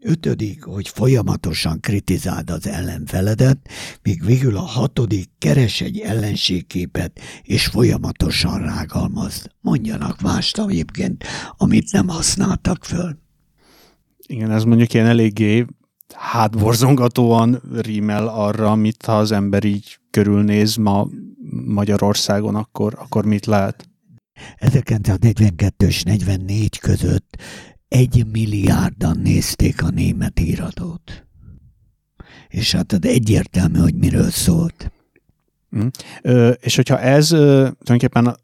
Ötödik, 0.01 0.65
hogy 0.65 0.89
folyamatosan 0.89 1.81
kritizáld 1.81 2.51
az 2.51 2.67
ellenfeledet, 2.67 3.69
míg 4.03 4.25
végül 4.25 4.57
a 4.57 4.61
hatodik, 4.61 5.31
keres 5.39 5.81
egy 5.81 5.99
ellenségképet, 5.99 7.21
és 7.43 7.67
folyamatosan 7.67 8.59
rágalmazd. 8.59 9.51
Mondjanak 9.61 10.21
mást 10.21 10.59
egyébként, 10.59 11.25
amit 11.57 11.93
nem 11.93 12.09
használtak 12.09 12.85
föl. 12.85 13.25
Igen, 14.27 14.51
ez 14.51 14.65
mondjuk 14.65 14.95
ilyen 14.95 15.07
eléggé 15.07 15.67
hátborzongatóan 16.15 17.63
rímel 17.75 18.29
arra, 18.29 18.71
amit 18.71 19.05
ha 19.07 19.19
az 19.19 19.33
ember 19.33 19.65
így 19.65 19.99
körülnéz 20.11 20.77
ma 20.77 21.07
Magyarországon, 21.65 22.55
akkor, 22.55 22.95
akkor 22.99 23.25
mit 23.25 23.47
lát? 23.47 23.89
1942 24.57 25.87
és 25.87 26.03
44 26.03 26.79
között 26.79 27.37
egy 27.89 28.27
milliárdan 28.33 29.19
nézték 29.19 29.83
a 29.83 29.91
német 29.91 30.41
íradót. 30.41 31.27
És 32.49 32.73
hát 32.73 32.93
az 32.93 32.99
egyértelmű, 33.03 33.79
hogy 33.79 33.95
miről 33.95 34.31
szólt. 34.31 34.93
Mm. 35.77 35.87
Ö, 36.23 36.49
és 36.49 36.77
hogyha 36.77 37.01
ez 37.01 37.33
ö, 37.33 37.69
tulajdonképpen 37.79 38.37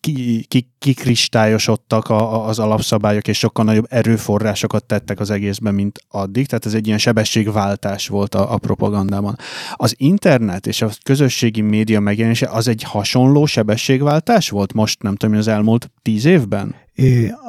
ki, 0.00 0.46
kikristályosodtak 0.78 2.08
a, 2.08 2.46
az 2.46 2.58
alapszabályok, 2.58 3.28
és 3.28 3.38
sokkal 3.38 3.64
nagyobb 3.64 3.86
erőforrásokat 3.88 4.84
tettek 4.84 5.20
az 5.20 5.30
egészben, 5.30 5.74
mint 5.74 6.00
addig. 6.08 6.46
Tehát 6.46 6.66
ez 6.66 6.74
egy 6.74 6.86
ilyen 6.86 6.98
sebességváltás 6.98 8.08
volt 8.08 8.34
a, 8.34 8.52
a 8.52 8.58
propagandában. 8.58 9.36
Az 9.74 9.94
internet 9.98 10.66
és 10.66 10.82
a 10.82 10.90
közösségi 11.02 11.60
média 11.60 12.00
megjelenése 12.00 12.48
az 12.48 12.68
egy 12.68 12.82
hasonló 12.82 13.46
sebességváltás 13.46 14.50
volt 14.50 14.72
most, 14.72 15.02
nem 15.02 15.16
tudom, 15.16 15.36
az 15.36 15.48
elmúlt 15.48 15.90
tíz 16.02 16.24
évben? 16.24 16.74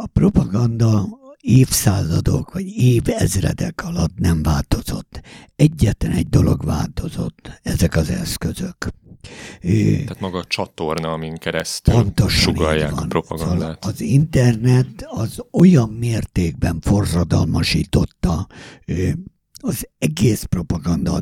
A 0.01 0.07
propaganda 0.13 1.21
évszázadok 1.43 2.53
vagy 2.53 2.67
évezredek 2.67 3.83
alatt 3.85 4.17
nem 4.17 4.43
változott. 4.43 5.21
Egyetlen 5.55 6.11
egy 6.11 6.27
dolog 6.27 6.65
változott, 6.65 7.59
ezek 7.63 7.95
az 7.95 8.09
eszközök. 8.09 8.87
Tehát 9.61 10.19
maga 10.19 10.37
a 10.37 10.43
csatorna, 10.43 11.11
amin 11.11 11.37
keresztül 11.37 11.93
Pontosan 11.93 12.39
sugalják 12.39 13.01
a 13.01 13.05
propagandát. 13.07 13.57
Szóval 13.59 13.77
az 13.79 14.01
internet 14.01 15.05
az 15.07 15.43
olyan 15.51 15.89
mértékben 15.89 16.79
forradalmasította 16.81 18.47
az 19.61 19.87
egész 19.97 20.43
propaganda 20.43 21.13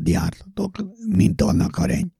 mint 1.08 1.42
annak 1.42 1.76
a 1.76 1.84
rend 1.84 2.10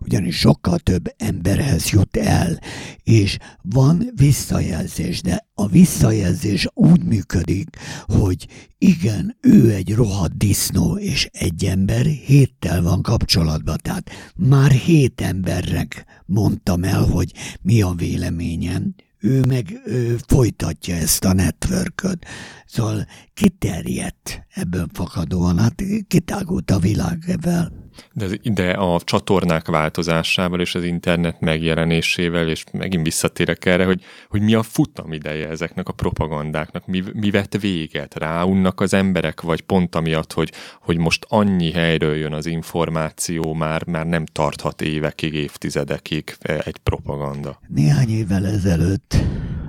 ugyanis 0.00 0.36
sokkal 0.36 0.78
több 0.78 1.14
emberhez 1.16 1.88
jut 1.88 2.16
el, 2.16 2.60
és 3.02 3.38
van 3.62 4.10
visszajelzés, 4.14 5.22
de 5.22 5.46
a 5.54 5.66
visszajelzés 5.66 6.66
úgy 6.74 7.04
működik, 7.04 7.68
hogy 8.06 8.46
igen, 8.78 9.36
ő 9.40 9.72
egy 9.72 9.94
rohadt 9.94 10.36
disznó, 10.36 10.96
és 10.96 11.28
egy 11.32 11.64
ember 11.64 12.04
héttel 12.04 12.82
van 12.82 13.02
kapcsolatban, 13.02 13.76
tehát 13.82 14.10
már 14.36 14.70
hét 14.70 15.20
embernek 15.20 16.04
mondtam 16.26 16.84
el, 16.84 17.02
hogy 17.02 17.32
mi 17.62 17.82
a 17.82 17.92
véleményem, 17.96 18.94
ő 19.20 19.44
meg 19.44 19.80
ő 19.84 20.16
folytatja 20.26 20.94
ezt 20.94 21.24
a 21.24 21.32
networköt. 21.32 22.26
Szóval 22.66 23.06
kiterjedt 23.34 24.46
ebből 24.48 24.86
fakadóan, 24.92 25.58
hát 25.58 25.82
kitágult 26.08 26.70
a 26.70 26.78
világ 26.78 27.24
ebben. 27.26 27.87
De, 28.12 28.26
de 28.42 28.70
a 28.70 29.00
csatornák 29.00 29.66
változásával 29.66 30.60
és 30.60 30.74
az 30.74 30.84
internet 30.84 31.40
megjelenésével, 31.40 32.48
és 32.48 32.64
megint 32.72 33.04
visszatérek 33.04 33.64
erre, 33.64 33.84
hogy, 33.84 34.04
hogy 34.28 34.40
mi 34.40 34.54
a 34.54 34.62
futam 34.62 35.12
ideje 35.12 35.48
ezeknek 35.48 35.88
a 35.88 35.92
propagandáknak, 35.92 36.86
mi, 36.86 37.02
mi 37.12 37.30
vett 37.30 37.56
véget, 37.60 38.14
ráunnak 38.14 38.80
az 38.80 38.94
emberek, 38.94 39.40
vagy 39.40 39.60
pont 39.60 39.94
amiatt, 39.94 40.32
hogy, 40.32 40.52
hogy 40.80 40.96
most 40.96 41.26
annyi 41.28 41.72
helyről 41.72 42.16
jön 42.16 42.32
az 42.32 42.46
információ, 42.46 43.54
már, 43.54 43.86
már 43.86 44.06
nem 44.06 44.24
tarthat 44.24 44.82
évekig, 44.82 45.34
évtizedekig 45.34 46.36
egy 46.40 46.76
propaganda. 46.76 47.60
Néhány 47.68 48.08
évvel 48.08 48.46
ezelőtt, 48.46 49.16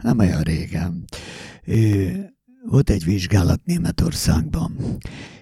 nem 0.01 0.19
olyan 0.19 0.41
régen, 0.41 1.05
volt 2.65 2.89
egy 2.89 3.03
vizsgálat 3.03 3.61
Németországban, 3.65 4.97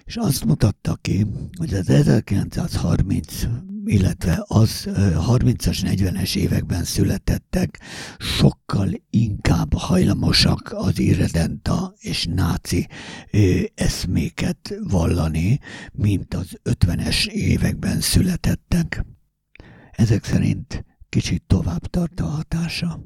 és 0.08 0.16
azt 0.16 0.44
mutatta 0.44 0.94
ki, 1.00 1.26
hogy 1.58 1.74
az 1.74 1.88
1930, 1.88 3.42
illetve 3.84 4.44
az 4.46 4.88
30-as, 5.30 5.78
40-es 5.82 6.36
években 6.36 6.84
születettek 6.84 7.80
sokkal 8.18 8.90
inkább 9.10 9.74
hajlamosak 9.74 10.72
az 10.74 10.98
irredenta 10.98 11.94
és 11.98 12.26
náci 12.30 12.88
eszméket 13.74 14.74
vallani, 14.82 15.58
mint 15.92 16.34
az 16.34 16.60
50-es 16.64 17.26
években 17.26 18.00
születettek. 18.00 19.04
Ezek 19.90 20.24
szerint 20.24 20.84
kicsit 21.08 21.42
tovább 21.46 21.86
tart 21.86 22.20
a 22.20 22.26
hatása. 22.26 23.00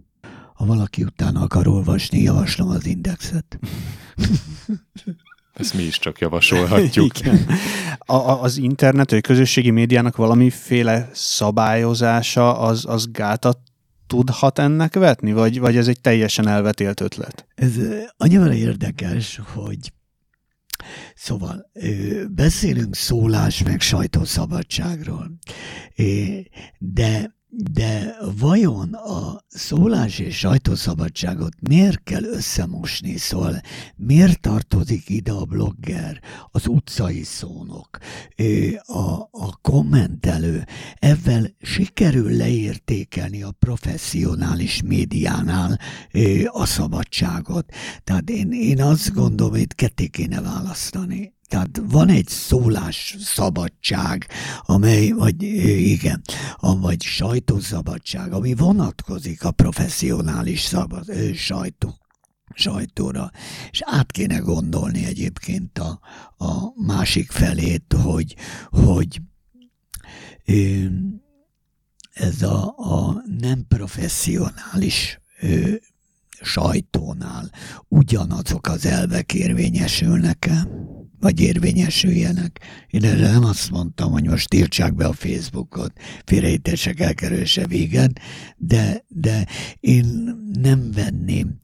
Ha 0.54 0.66
valaki 0.66 1.04
utána 1.04 1.40
akar 1.40 1.66
olvasni, 1.66 2.22
javaslom 2.22 2.68
az 2.68 2.86
indexet. 2.86 3.58
Ezt 5.52 5.74
mi 5.74 5.82
is 5.82 5.98
csak 5.98 6.18
javasolhatjuk. 6.18 7.18
Igen. 7.20 7.46
A, 7.98 8.14
a, 8.14 8.42
az 8.42 8.56
internet, 8.56 9.10
vagy 9.10 9.20
közösségi 9.20 9.70
médiának 9.70 10.16
valamiféle 10.16 11.10
szabályozása 11.12 12.58
az, 12.58 12.84
az 12.86 13.10
gátat 13.10 13.58
tudhat 14.06 14.58
ennek 14.58 14.94
vetni, 14.94 15.32
vagy, 15.32 15.58
vagy 15.58 15.76
ez 15.76 15.88
egy 15.88 16.00
teljesen 16.00 16.48
elvetélt 16.48 17.00
ötlet? 17.00 17.46
Ez 17.54 17.72
annyira 18.16 18.54
érdekes, 18.54 19.40
hogy 19.54 19.92
Szóval 21.14 21.70
beszélünk 22.28 22.94
szólás 22.94 23.62
meg 23.62 23.80
sajtószabadságról, 23.80 25.38
de 26.78 27.34
de 27.54 28.16
vajon 28.38 28.94
a 28.94 29.44
szólás 29.48 30.18
és 30.18 30.38
sajtószabadságot 30.38 31.52
miért 31.60 32.02
kell 32.04 32.24
összemosni? 32.24 33.16
Szóval 33.16 33.60
miért 33.96 34.40
tartozik 34.40 35.08
ide 35.08 35.32
a 35.32 35.44
blogger, 35.44 36.20
az 36.50 36.66
utcai 36.66 37.22
szónok, 37.22 37.98
a, 38.82 39.28
a 39.30 39.58
kommentelő? 39.62 40.66
Ezzel 40.94 41.50
sikerül 41.60 42.36
leértékelni 42.36 43.42
a 43.42 43.50
professzionális 43.58 44.82
médiánál 44.82 45.78
a 46.46 46.66
szabadságot. 46.66 47.72
Tehát 48.04 48.30
én, 48.30 48.52
én 48.52 48.82
azt 48.82 49.12
gondolom, 49.14 49.52
hogy 49.52 49.74
ketté 49.74 50.06
kéne 50.06 50.40
választani. 50.40 51.32
Tehát 51.52 51.82
van 51.88 52.08
egy 52.08 52.28
szólás 52.28 53.16
szabadság, 53.20 54.26
amely, 54.62 55.10
vagy 55.10 55.42
igen, 55.42 56.22
vagy 56.60 57.02
sajtószabadság, 57.02 58.32
ami 58.32 58.54
vonatkozik 58.54 59.44
a 59.44 59.50
professzionális 59.50 60.60
szabad, 60.60 61.04
sajtó, 61.34 61.94
sajtóra, 62.54 63.30
és 63.70 63.80
át 63.84 64.12
kéne 64.12 64.36
gondolni 64.36 65.04
egyébként 65.04 65.78
a, 65.78 66.00
a 66.36 66.82
másik 66.86 67.30
felét, 67.30 67.94
hogy, 68.02 68.36
hogy 68.70 69.20
ez 72.12 72.42
a, 72.42 72.74
a 72.76 73.22
nem 73.38 73.64
professzionális 73.68 75.20
sajtónál 76.40 77.50
ugyanazok 77.88 78.66
az 78.66 78.86
elvek 78.86 79.34
érvényesülnek-e? 79.34 80.66
Vagy 81.22 81.40
érvényesüljenek. 81.40 82.60
Én 82.90 83.04
erre 83.04 83.30
nem 83.30 83.44
azt 83.44 83.70
mondtam, 83.70 84.12
hogy 84.12 84.26
most 84.26 84.54
írtsák 84.54 84.94
be 84.94 85.06
a 85.06 85.12
Facebookot, 85.12 85.92
félreítések 86.24 87.00
elkerülése 87.00 87.66
végen, 87.66 88.12
de, 88.56 89.04
de 89.08 89.46
én 89.80 90.04
nem 90.52 90.90
venném 90.94 91.58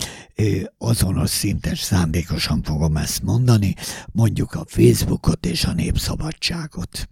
azonos 0.78 1.30
szintes 1.30 1.78
szándékosan 1.80 2.62
fogom 2.62 2.96
ezt 2.96 3.22
mondani, 3.22 3.74
mondjuk 4.12 4.52
a 4.52 4.64
Facebookot 4.66 5.46
és 5.46 5.64
a 5.64 5.72
népszabadságot. 5.72 7.08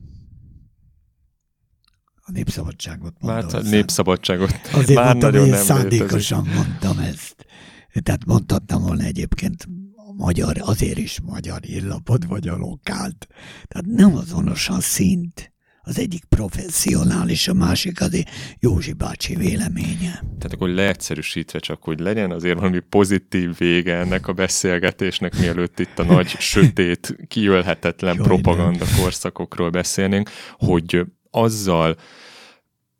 A 2.15 2.31
népszabadságot 2.33 3.15
mondom. 3.21 3.45
Már 3.45 3.55
a 3.55 3.69
népszabadságot. 3.69 4.61
Azért 4.73 4.99
Már 4.99 5.07
mondtam, 5.07 5.31
nagyon 5.31 5.47
én 5.47 5.57
szándékosan 5.57 6.43
létezik. 6.43 6.65
mondtam 6.65 6.99
ezt. 6.99 7.47
Tehát 8.03 8.25
mondhattam 8.25 8.83
volna 8.83 9.03
egyébként 9.03 9.69
magyar, 10.17 10.57
azért 10.61 10.99
is 10.99 11.21
magyar 11.21 11.61
írlapot, 11.69 12.25
vagy 12.25 12.49
a 12.49 12.57
lokált. 12.57 13.27
Tehát 13.69 13.87
nem 13.87 14.17
azonos 14.17 14.69
a 14.69 14.81
szint. 14.81 15.55
Az 15.89 15.99
egyik 15.99 16.25
professzionális, 16.25 17.49
a 17.49 17.55
másik 17.55 18.01
az 18.01 18.23
Józsi 18.61 18.93
bácsi 18.93 19.35
véleménye. 19.35 20.23
Tehát 20.39 20.53
akkor 20.53 20.69
leegyszerűsítve 20.69 21.59
csak, 21.59 21.83
hogy 21.83 22.01
legyen 22.01 22.31
azért 22.31 22.59
valami 22.59 22.81
pozitív 22.81 23.59
vége 23.59 23.95
ennek 23.95 24.29
a 24.29 24.33
beszélgetésnek, 24.33 25.39
mielőtt 25.39 25.79
itt 25.79 25.99
a 25.99 26.05
nagy, 26.05 26.29
sötét, 26.53 27.17
kiölhetetlen 27.29 28.17
propaganda 28.17 28.85
korszakokról 29.01 29.71
beszélnénk, 29.71 30.31
hogy 30.53 31.05
azzal 31.31 31.97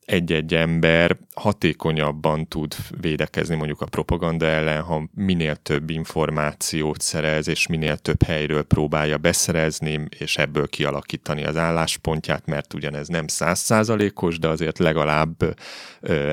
egy-egy 0.07 0.55
ember 0.55 1.17
hatékonyabban 1.35 2.49
tud 2.49 2.75
védekezni 3.01 3.57
mondjuk 3.57 3.81
a 3.81 3.87
propaganda 3.87 4.47
ellen, 4.47 4.83
ha 4.83 5.09
minél 5.15 5.57
több 5.57 5.91
információt 5.91 7.01
szerez, 7.01 7.49
és 7.49 7.67
minél 7.67 7.97
több 7.97 8.23
helyről 8.23 8.63
próbálja 8.63 9.19
beszerezni, 9.19 10.05
és 10.19 10.37
ebből 10.37 10.69
kialakítani 10.69 11.45
az 11.45 11.57
álláspontját, 11.57 12.47
mert 12.47 12.75
ugyanez 12.75 13.09
nem 13.09 13.27
százszázalékos, 13.27 14.39
de 14.39 14.49
azért 14.49 14.79
legalább 14.79 15.57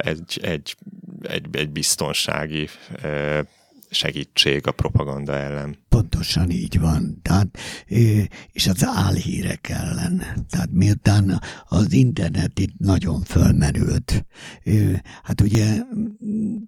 egy, 0.02 0.40
egy, 0.42 0.76
egy, 1.22 1.46
egy 1.52 1.70
biztonsági 1.70 2.68
segítség 3.94 4.68
a 4.68 4.72
propaganda 4.72 5.34
ellen. 5.34 5.78
Pontosan 5.90 6.50
így 6.50 6.80
van. 6.80 7.20
Tehát, 7.22 7.58
és 8.52 8.68
az 8.68 8.86
álhírek 8.86 9.70
ellen. 9.70 10.24
Tehát 10.50 10.70
miután 10.72 11.42
az 11.68 11.94
internet 11.94 12.60
itt 12.60 12.78
nagyon 12.78 13.22
fölmerült, 13.22 14.26
hát 15.24 15.42
ugye 15.42 15.76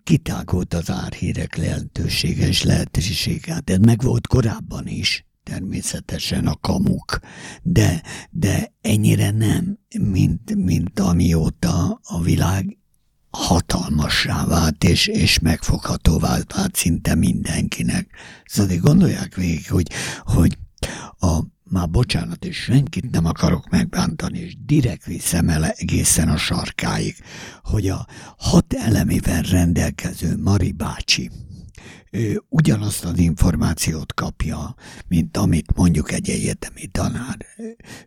kitágolt 0.04 0.74
az 0.74 0.92
álhírek 0.92 1.56
lehetősége 1.56 2.48
és 2.48 2.64
lehetősége. 2.64 3.54
Hát 3.54 3.70
ez 3.70 3.78
meg 3.78 4.02
volt 4.02 4.28
korábban 4.28 4.88
is 4.88 5.26
természetesen 5.46 6.48
a 6.48 6.56
kamuk, 6.62 7.20
de, 7.62 8.02
de 8.30 8.74
ennyire 8.82 9.32
nem, 9.32 9.80
mint, 10.00 10.56
mint 10.56 11.00
amióta 11.00 12.00
a 12.04 12.22
világ 12.22 12.78
hatalmassá 13.36 14.46
vált, 14.46 14.84
és, 14.84 15.08
és 15.08 15.40
megfoghatóvá 15.40 16.38
vált 16.56 16.76
szinte 16.76 17.16
mindenkinek. 17.16 18.08
Szóval 18.46 18.78
gondolják 18.78 19.36
végig, 19.36 19.70
hogy, 19.70 19.88
hogy 20.24 20.58
a 21.20 21.40
már 21.70 21.90
bocsánat, 21.90 22.46
és 22.46 22.58
senkit 22.58 23.12
nem 23.12 23.26
akarok 23.26 23.70
megbántani, 23.70 24.40
és 24.40 24.56
direkt 24.66 25.06
viszem 25.06 25.50
el 25.50 25.66
egészen 25.66 26.30
a 26.30 26.38
sarkáig, 26.38 27.16
hogy 27.64 27.88
a 27.88 28.08
hat 28.38 28.74
elemével 28.74 29.42
rendelkező 29.42 30.38
Mari 30.38 30.72
bácsi, 30.72 31.32
ő 32.16 32.44
ugyanazt 32.50 33.06
az 33.06 33.18
információt 33.18 34.14
kapja, 34.14 34.76
mint 35.08 35.38
amit 35.38 35.76
mondjuk 35.76 36.12
egy 36.12 36.30
egyetemi 36.30 36.86
tanár. 36.88 37.38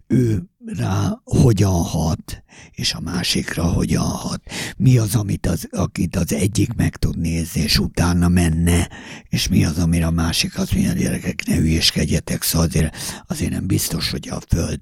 Ő 0.07 0.43
rá 0.65 1.21
hogyan 1.25 1.83
hat, 1.83 2.43
és 2.71 2.95
a 2.95 3.01
másikra 3.01 3.63
hogyan 3.63 4.03
hat. 4.03 4.43
Mi 4.77 4.99
az, 4.99 5.15
amit 5.15 5.47
az, 5.47 5.69
akit 5.71 6.17
az 6.17 6.33
egyik 6.33 6.73
meg 6.73 6.97
tud 6.97 7.19
nézni, 7.19 7.61
és 7.61 7.79
utána 7.79 8.29
menne, 8.29 8.89
és 9.29 9.49
mi 9.49 9.65
az, 9.65 9.79
amire 9.79 10.07
a 10.07 10.11
másik 10.11 10.59
azt 10.59 10.73
mondja, 10.73 10.93
gyerekek, 10.93 11.47
ne 11.47 11.55
hülyeskedjetek, 11.55 12.43
szóval 12.43 12.67
azért, 12.67 12.97
azért 13.27 13.51
nem 13.51 13.67
biztos, 13.67 14.11
hogy 14.11 14.29
a 14.29 14.41
föld 14.49 14.81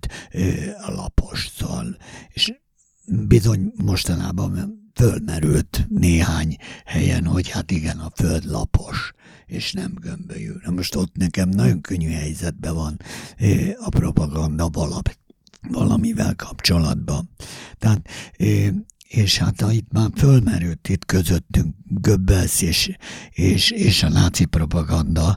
a 0.87 0.91
lapos, 0.91 1.49
szóval, 1.57 1.97
és 2.33 2.53
bizony 3.27 3.73
mostanában 3.85 4.85
fölmerült 4.97 5.87
néhány 5.89 6.57
helyen, 6.85 7.25
hogy 7.25 7.51
hát 7.51 7.71
igen, 7.71 7.99
a 7.99 8.11
föld 8.15 8.45
lapos, 8.45 9.13
és 9.47 9.73
nem 9.73 9.93
gömbölyű. 10.01 10.53
Na 10.65 10.71
most 10.71 10.95
ott 10.95 11.17
nekem 11.17 11.49
nagyon 11.49 11.81
könnyű 11.81 12.11
helyzetben 12.11 12.75
van 12.75 12.97
a 13.81 13.89
propaganda 13.89 14.69
valami, 14.69 15.11
valamivel 15.69 16.35
kapcsolatban. 16.35 17.31
Tehát 17.79 18.09
és 19.09 19.39
hát 19.39 19.65
itt 19.71 19.93
már 19.93 20.11
fölmerült 20.15 20.89
itt 20.89 21.05
közöttünk 21.05 21.75
Göbbelsz 21.85 22.63
és, 22.63 22.97
és, 23.31 23.71
és 23.71 24.03
a 24.03 24.09
náci 24.09 24.45
propaganda, 24.45 25.37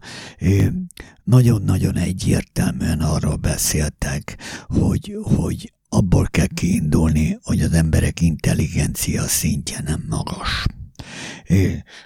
nagyon-nagyon 1.23 1.95
egyértelműen 1.95 3.01
arról 3.01 3.35
beszéltek, 3.35 4.37
hogy, 4.67 5.17
hogy 5.23 5.73
abból 5.89 6.27
kell 6.31 6.47
kiindulni, 6.53 7.39
hogy 7.43 7.61
az 7.61 7.73
emberek 7.73 8.21
intelligencia 8.21 9.23
szintje 9.23 9.81
nem 9.85 10.05
magas. 10.09 10.65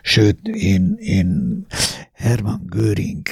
Sőt, 0.01 0.47
én, 0.47 0.95
én 0.99 1.65
Hermann 2.13 2.65
Göring 2.65 3.27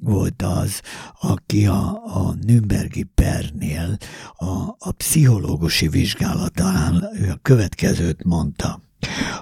volt 0.00 0.42
az, 0.42 0.80
aki 1.20 1.66
a, 1.66 2.04
a 2.04 2.34
Nürnbergi 2.46 3.02
pernél 3.02 3.96
a, 4.36 4.46
a 4.78 4.92
pszichológusi 4.96 5.88
vizsgálatán 5.88 7.08
ő 7.20 7.30
a 7.30 7.38
következőt 7.42 8.24
mondta. 8.24 8.85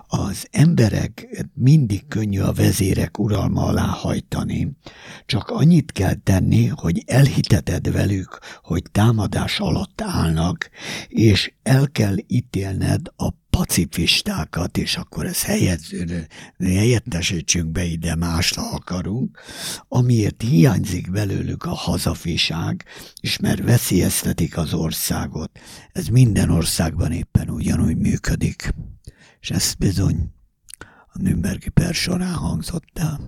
Az 0.07 0.47
emberek 0.51 1.29
mindig 1.55 2.09
könnyű 2.09 2.41
a 2.41 2.53
vezérek 2.53 3.19
uralma 3.19 3.65
alá 3.65 3.87
hajtani, 3.87 4.71
csak 5.27 5.51
annyit 5.51 5.93
kell 5.93 6.15
tenni, 6.15 6.67
hogy 6.67 7.03
elhiteted 7.07 7.93
velük, 7.93 8.39
hogy 8.63 8.83
támadás 8.93 9.61
alatt 9.61 10.01
állnak, 10.01 10.71
és 11.09 11.53
el 11.63 11.89
kell 11.93 12.17
ítélned 12.27 13.01
a 13.17 13.31
pacifistákat, 13.51 14.79
és 14.79 14.97
akkor 14.97 15.27
ezt 15.27 15.43
helyező, 15.43 16.27
helyettesítsünk 16.59 17.73
be 17.73 17.85
ide, 17.85 18.15
másra 18.15 18.71
akarunk, 18.71 19.39
amiért 19.89 20.43
hiányzik 20.43 21.11
belőlük 21.11 21.65
a 21.65 21.75
hazafiság, 21.75 22.85
és 23.21 23.39
mert 23.39 23.63
veszélyeztetik 23.63 24.57
az 24.57 24.75
országot. 24.75 25.51
Ez 25.93 26.07
minden 26.07 26.51
országban 26.51 27.13
éppen 27.13 27.51
ugyanúgy 27.51 27.97
működik. 27.97 28.75
És 29.45 29.51
ez 29.51 29.75
bizony 29.75 30.33
a 31.13 31.19
Nürnbergi 31.19 31.69
per 31.69 31.95
során 31.95 32.35
hangzott 32.35 32.85
el. 32.95 33.21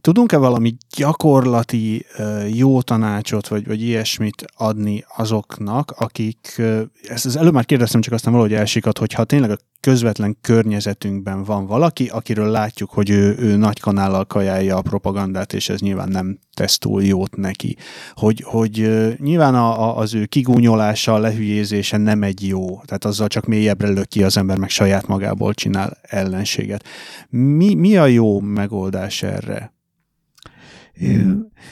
Tudunk-e 0.00 0.36
valami 0.36 0.76
gyakorlati 0.96 2.06
jó 2.52 2.82
tanácsot, 2.82 3.48
vagy, 3.48 3.66
vagy 3.66 3.82
ilyesmit 3.82 4.44
adni 4.56 5.04
azoknak, 5.16 5.90
akik, 5.90 6.62
ezt 7.02 7.26
az 7.26 7.36
előbb 7.36 7.52
már 7.52 7.64
kérdeztem, 7.64 8.00
csak 8.00 8.12
aztán 8.12 8.32
valahogy 8.32 8.54
elsikadt, 8.54 8.98
hogyha 8.98 9.24
tényleg 9.24 9.50
a 9.50 9.58
közvetlen 9.80 10.36
környezetünkben 10.40 11.44
van 11.44 11.66
valaki, 11.66 12.06
akiről 12.06 12.50
látjuk, 12.50 12.90
hogy 12.90 13.10
ő, 13.10 13.36
ő 13.38 13.56
nagy 13.56 13.80
kanállal 13.80 14.24
kajálja 14.24 14.76
a 14.76 14.82
propagandát, 14.82 15.52
és 15.52 15.68
ez 15.68 15.80
nyilván 15.80 16.08
nem 16.08 16.38
tesz 16.54 16.78
túl 16.78 17.04
jót 17.04 17.36
neki. 17.36 17.76
Hogy, 18.14 18.42
hogy 18.46 19.04
nyilván 19.18 19.54
a, 19.54 19.88
a, 19.88 19.98
az 19.98 20.14
ő 20.14 20.24
kigúnyolása, 20.24 21.14
a 21.14 21.18
lehülyézése 21.18 21.96
nem 21.96 22.22
egy 22.22 22.46
jó, 22.46 22.80
tehát 22.84 23.04
azzal 23.04 23.28
csak 23.28 23.46
mélyebbre 23.46 23.88
löki 23.88 24.22
az 24.22 24.36
ember, 24.36 24.58
meg 24.58 24.70
saját 24.70 25.06
magából 25.06 25.54
csinál 25.54 25.98
ellenséget. 26.02 26.84
Mi, 27.28 27.74
mi 27.74 27.96
a 27.96 28.06
jó 28.06 28.40
megoldás 28.40 29.22
erre? 29.22 29.74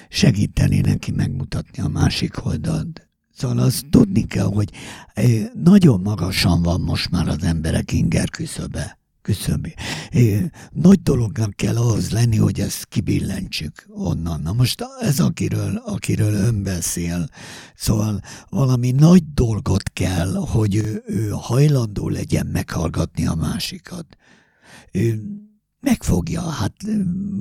Segíteni 0.08 0.80
neki 0.80 1.10
megmutatni 1.10 1.82
a 1.82 1.88
másik 1.88 2.46
oldalt 2.46 3.03
Szóval 3.36 3.58
azt 3.58 3.86
tudni 3.90 4.26
kell, 4.26 4.46
hogy 4.52 4.70
nagyon 5.62 6.00
magasan 6.00 6.62
van 6.62 6.80
most 6.80 7.10
már 7.10 7.28
az 7.28 7.42
emberek 7.42 7.92
inger 7.92 8.30
küszöbe. 8.30 8.98
Küszöbi. 9.22 9.74
Nagy 10.72 11.02
dolognak 11.02 11.56
kell 11.56 11.76
ahhoz 11.76 12.10
lenni, 12.10 12.36
hogy 12.36 12.60
ezt 12.60 12.84
kibillentsük 12.84 13.86
onnan. 13.88 14.40
Na 14.40 14.52
most 14.52 14.84
ez 15.00 15.20
akiről, 15.20 15.76
akiről 15.76 16.34
ön 16.34 16.62
beszél, 16.62 17.28
szóval 17.74 18.20
valami 18.48 18.90
nagy 18.90 19.32
dolgot 19.32 19.90
kell, 19.92 20.34
hogy 20.34 20.74
ő, 20.74 21.02
ő 21.06 21.28
hajlandó 21.28 22.08
legyen 22.08 22.46
meghallgatni 22.46 23.26
a 23.26 23.34
másikat. 23.34 24.06
Ő, 24.92 25.22
megfogja, 25.84 26.40
hát 26.40 26.74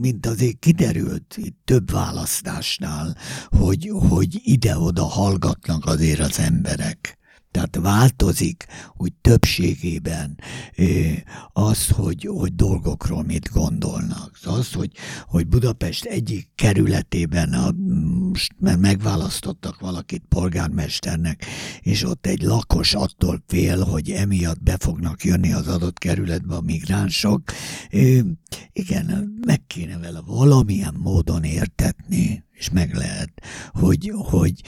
mint 0.02 0.26
azért 0.26 0.60
kiderült 0.60 1.38
itt 1.38 1.58
több 1.66 1.91
választásnál, 1.91 3.18
hogy, 3.50 3.91
hogy 4.10 4.41
ide-oda 4.44 5.04
hallgatnak 5.04 5.86
azért 5.86 6.20
az 6.20 6.39
emberek. 6.39 7.18
Tehát 7.54 7.76
változik 7.76 8.66
úgy 8.97 9.14
többségében 9.22 10.39
az, 11.54 11.88
hogy, 11.88 12.30
hogy 12.32 12.56
dolgokról 12.56 13.24
mit 13.24 13.49
gondolnak. 13.51 14.32
Az, 14.43 14.74
hogy, 14.74 14.91
hogy 15.28 15.47
Budapest 15.47 16.06
egyik 16.06 16.49
kerületében, 16.56 17.54
a, 17.54 17.74
mert 18.60 18.80
megválasztottak 18.80 19.80
valakit 19.80 20.24
polgármesternek, 20.30 21.45
és 21.82 22.04
ott 22.04 22.26
egy 22.26 22.41
lakos 22.41 22.93
attól 22.93 23.43
fél, 23.47 23.84
hogy 23.84 24.12
emiatt 24.12 24.64
be 24.64 24.78
fognak 24.80 25.24
jönni 25.24 25.54
az 25.54 25.68
adott 25.68 25.97
kerületbe 25.97 26.56
a 26.56 26.62
migránsok. 26.62 27.41
Igen, 28.74 29.34
meg 29.45 29.62
kéne 29.68 29.97
vele 29.97 30.22
valamilyen 30.26 30.95
módon 30.97 31.43
értetni, 31.43 32.43
és 32.64 32.70
meg 32.70 32.93
lehet, 32.93 33.32
hogy, 33.72 34.11
hogy 34.16 34.61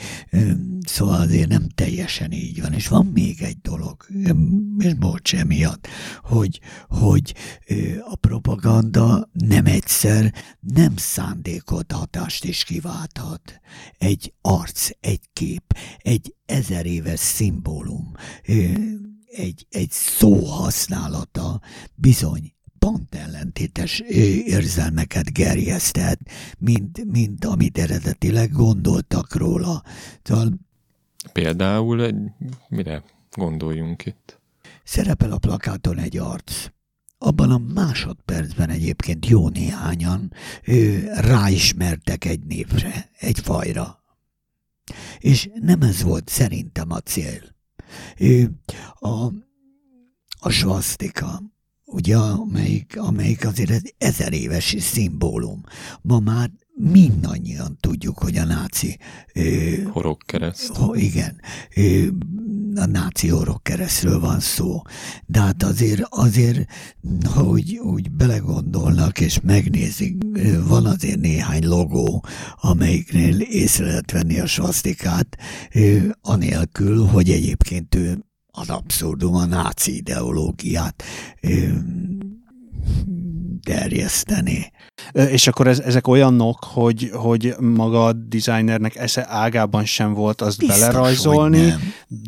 szóval 0.80 1.20
azért 1.20 1.48
nem 1.48 1.68
teljesen 1.68 2.32
így 2.32 2.60
van. 2.60 2.72
És 2.72 2.88
van 2.88 3.06
még 3.06 3.42
egy 3.42 3.58
dolog, 3.60 4.06
és 4.78 4.94
bocs 4.94 5.34
emiatt, 5.34 5.88
hogy, 6.22 6.60
hogy 6.88 7.34
a 8.10 8.16
propaganda 8.16 9.30
nem 9.32 9.66
egyszer 9.66 10.34
nem 10.60 10.96
szándékot 10.96 11.92
hatást 11.92 12.44
is 12.44 12.64
kiválthat. 12.64 13.60
Egy 13.98 14.34
arc, 14.40 14.88
egy 15.00 15.28
kép, 15.32 15.76
egy 15.98 16.34
ezer 16.46 16.86
éves 16.86 17.20
szimbólum, 17.20 18.12
egy, 19.26 19.66
egy 19.70 19.90
szó 19.90 20.44
használata 20.44 21.60
bizony 21.94 22.55
pont 22.86 23.14
ellentétes 23.14 24.00
érzelmeket 24.44 25.32
gerjesztett, 25.32 26.20
mint, 26.58 27.04
mint 27.04 27.44
amit 27.44 27.78
eredetileg 27.78 28.52
gondoltak 28.52 29.34
róla. 29.34 29.82
Szóval, 30.22 30.52
Például 31.32 32.04
egy, 32.04 32.16
mire 32.68 33.04
gondoljunk 33.30 34.06
itt? 34.06 34.40
Szerepel 34.84 35.32
a 35.32 35.38
plakáton 35.38 35.98
egy 35.98 36.16
arc. 36.16 36.66
Abban 37.18 37.50
a 37.50 37.58
másodpercben 37.58 38.70
egyébként 38.70 39.26
jó 39.26 39.48
néhányan 39.48 40.32
ő, 40.64 41.10
ráismertek 41.14 42.24
egy 42.24 42.44
népre, 42.44 43.10
egy 43.18 43.38
fajra. 43.38 44.02
És 45.18 45.50
nem 45.60 45.82
ez 45.82 46.02
volt 46.02 46.28
szerintem 46.28 46.90
a 46.90 46.98
cél. 46.98 47.42
Ő, 48.18 48.50
a, 48.94 49.26
a 50.40 50.50
svasztika, 50.50 51.54
ugye, 51.86 52.16
amelyik, 52.16 52.98
amelyik 52.98 53.46
azért 53.46 53.70
egy 53.70 53.94
ezer 53.98 54.32
éves 54.32 54.76
szimbólum. 54.78 55.62
Ma 56.02 56.18
már 56.18 56.50
mindannyian 56.76 57.76
tudjuk, 57.80 58.18
hogy 58.18 58.36
a 58.36 58.44
náci... 58.44 58.98
Horogkereszt. 59.90 60.80
Igen, 60.92 61.40
ö, 61.76 62.06
a 62.74 62.86
náci 62.86 63.28
horogkeresztről 63.28 64.20
van 64.20 64.40
szó. 64.40 64.82
De 65.26 65.40
hát 65.40 65.62
azért, 65.62 66.02
azért 66.08 66.70
hogy 67.24 67.78
úgy 67.78 68.10
belegondolnak 68.10 69.20
és 69.20 69.40
megnézik, 69.40 70.16
van 70.66 70.86
azért 70.86 71.20
néhány 71.20 71.66
logó, 71.66 72.24
amelyiknél 72.60 73.40
észre 73.40 73.86
lehet 73.86 74.12
venni 74.12 74.38
a 74.38 74.46
svasztikát, 74.46 75.36
anélkül, 76.20 77.04
hogy 77.04 77.30
egyébként 77.30 77.94
ő 77.94 78.25
az 78.56 78.70
abszurdum 78.70 79.34
a 79.34 79.44
náci 79.44 79.96
ideológiát 79.96 81.02
terjeszteni. 83.62 84.72
És 85.12 85.46
akkor 85.46 85.66
ez, 85.66 85.78
ezek 85.78 86.06
olyanok, 86.06 86.64
hogy, 86.64 87.10
hogy 87.12 87.54
maga 87.60 88.04
a 88.04 88.12
designernek 88.12 88.96
esze 88.96 89.26
ágában 89.28 89.84
sem 89.84 90.12
volt 90.12 90.40
azt 90.40 90.58
Biztos, 90.58 90.78
belerajzolni, 90.78 91.74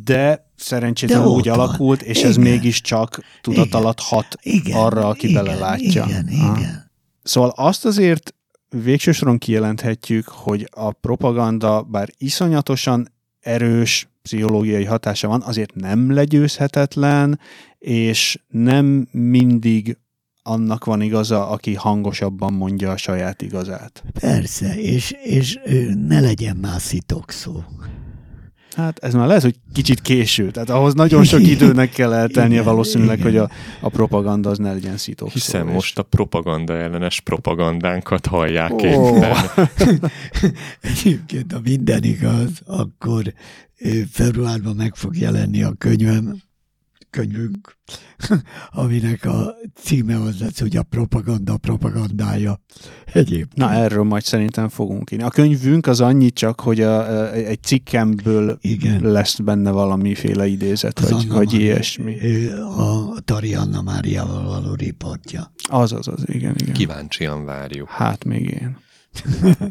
de 0.05 0.51
szerencsétlenül 0.57 1.27
úgy 1.27 1.49
van. 1.49 1.59
alakult, 1.59 2.03
és 2.03 2.19
igen. 2.19 2.31
ez 2.31 2.37
mégiscsak 2.37 3.21
tudat 3.41 3.75
alatt 3.75 4.01
hat 4.01 4.37
igen. 4.43 4.79
arra, 4.79 5.09
aki 5.09 5.29
igen, 5.29 5.45
belelátja. 5.45 6.05
Igen, 6.09 6.29
igen. 6.29 6.91
Szóval 7.23 7.53
azt 7.57 7.85
azért 7.85 8.35
végső 8.69 9.13
soron 9.13 9.39
kijelenthetjük, 9.39 10.29
hogy 10.29 10.69
a 10.71 10.93
propaganda, 10.93 11.83
bár 11.83 12.09
iszonyatosan 12.19 13.13
erős 13.41 14.09
pszichológiai 14.29 14.85
hatása 14.85 15.29
van, 15.29 15.43
azért 15.43 15.75
nem 15.75 16.13
legyőzhetetlen, 16.13 17.41
és 17.79 18.39
nem 18.49 19.09
mindig 19.11 19.99
annak 20.43 20.85
van 20.85 21.01
igaza, 21.01 21.49
aki 21.49 21.75
hangosabban 21.75 22.53
mondja 22.53 22.91
a 22.91 22.97
saját 22.97 23.43
igazát. 23.43 24.05
Persze, 24.21 24.81
és, 24.81 25.15
és 25.23 25.59
ne 26.07 26.21
legyen 26.21 26.57
már 26.57 26.81
szó. 27.27 27.65
Hát 28.79 28.99
ez 28.99 29.15
már 29.15 29.27
lehet, 29.27 29.43
hogy 29.43 29.55
kicsit 29.73 30.01
késő. 30.01 30.51
Tehát 30.51 30.71
ahhoz 30.71 30.95
nagyon 30.95 31.25
sok 31.25 31.41
időnek 31.41 31.91
kell 31.91 32.13
eltelnie 32.13 32.53
igen, 32.53 32.65
valószínűleg, 32.65 33.19
igen. 33.19 33.31
hogy 33.31 33.37
a, 33.41 33.51
a 33.81 33.89
propaganda 33.89 34.51
az 34.51 34.59
ne 34.59 34.73
legyen 34.73 34.97
szítókszó. 34.97 35.35
Hiszen 35.35 35.67
és... 35.67 35.73
most 35.73 35.99
a 35.99 36.03
propaganda 36.03 36.77
ellenes 36.77 37.21
propagandánkat 37.21 38.27
hallják 38.27 38.73
oh. 38.73 38.83
éppen. 38.83 39.37
Egyébként, 40.81 41.53
a 41.53 41.61
minden 41.65 42.03
igaz, 42.03 42.51
akkor 42.67 43.33
februárban 44.11 44.77
meg 44.77 44.95
fog 44.95 45.17
jelenni 45.17 45.63
a 45.63 45.73
könyvem, 45.79 46.43
könyvünk, 47.11 47.77
aminek 48.71 49.25
a 49.25 49.55
címe 49.75 50.21
az 50.21 50.41
lesz, 50.41 50.61
hogy 50.61 50.77
a 50.77 50.83
propaganda 50.83 51.57
propagandája. 51.57 52.61
Egyébként. 53.13 53.55
Na, 53.55 53.73
erről 53.73 54.03
majd 54.03 54.25
szerintem 54.25 54.69
fogunk 54.69 55.11
írni. 55.11 55.25
A 55.25 55.29
könyvünk 55.31 55.87
az 55.87 56.01
annyi 56.01 56.31
csak, 56.31 56.61
hogy 56.61 56.81
a, 56.81 57.33
egy 57.33 57.63
cikkemből 57.63 58.59
Igen. 58.61 59.03
lesz 59.03 59.39
benne 59.39 59.71
valamiféle 59.71 60.47
idézet, 60.47 60.99
az 60.99 61.11
vagy, 61.11 61.29
vagy 61.29 61.53
ilyesmi. 61.53 62.49
A 62.77 63.21
Tari 63.25 63.55
Anna 63.55 63.83
Máriával 63.83 64.45
való 64.45 64.75
riportja. 64.75 65.53
Az, 65.69 65.93
az, 65.93 66.09
az, 66.09 66.23
igen, 66.27 66.55
igen. 66.59 66.75
Kíváncsian 66.75 67.45
várjuk. 67.45 67.89
Hát 67.89 68.25
még 68.25 68.45
én. 68.51 68.77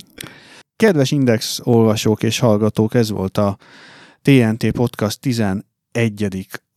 Kedves 0.76 1.12
Index 1.12 1.60
olvasók 1.64 2.24
és 2.24 2.40
hallgatók, 2.40 2.94
ez 2.94 3.10
volt 3.10 3.38
a 3.38 3.58
TNT 4.22 4.72
Podcast 4.72 5.20
11 5.20 5.64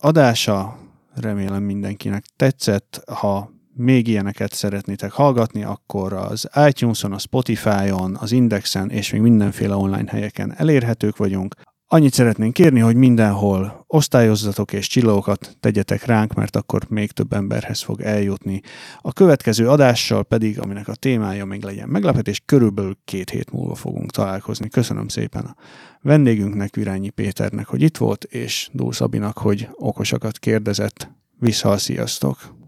adása. 0.01 0.77
Remélem 1.15 1.63
mindenkinek 1.63 2.23
tetszett. 2.35 3.01
Ha 3.05 3.51
még 3.73 4.07
ilyeneket 4.07 4.53
szeretnétek 4.53 5.11
hallgatni, 5.11 5.63
akkor 5.63 6.13
az 6.13 6.49
iTunes-on, 6.67 7.13
a 7.13 7.17
Spotify-on, 7.17 8.17
az 8.19 8.31
Indexen 8.31 8.89
és 8.89 9.11
még 9.11 9.21
mindenféle 9.21 9.75
online 9.75 10.11
helyeken 10.11 10.53
elérhetők 10.57 11.17
vagyunk. 11.17 11.55
Annyit 11.93 12.13
szeretnénk 12.13 12.53
kérni, 12.53 12.79
hogy 12.79 12.95
mindenhol 12.95 13.83
osztályozzatok 13.87 14.73
és 14.73 14.87
csillókat 14.87 15.57
tegyetek 15.59 16.05
ránk, 16.05 16.33
mert 16.33 16.55
akkor 16.55 16.85
még 16.89 17.11
több 17.11 17.33
emberhez 17.33 17.81
fog 17.81 18.01
eljutni. 18.01 18.61
A 19.01 19.13
következő 19.13 19.69
adással 19.69 20.23
pedig, 20.23 20.59
aminek 20.59 20.87
a 20.87 20.95
témája 20.95 21.45
még 21.45 21.63
legyen 21.63 21.89
meglepetés, 21.89 22.41
körülbelül 22.45 22.97
két 23.05 23.29
hét 23.29 23.51
múlva 23.51 23.75
fogunk 23.75 24.11
találkozni. 24.11 24.69
Köszönöm 24.69 25.07
szépen 25.07 25.45
a 25.45 25.55
vendégünknek, 26.01 26.75
Virányi 26.75 27.09
Péternek, 27.09 27.67
hogy 27.67 27.81
itt 27.81 27.97
volt, 27.97 28.23
és 28.23 28.69
Dúl 28.73 28.93
Szabinak, 28.93 29.37
hogy 29.37 29.69
okosakat 29.71 30.39
kérdezett. 30.39 31.11
Vissza, 31.39 31.77
sziasztok! 31.77 32.59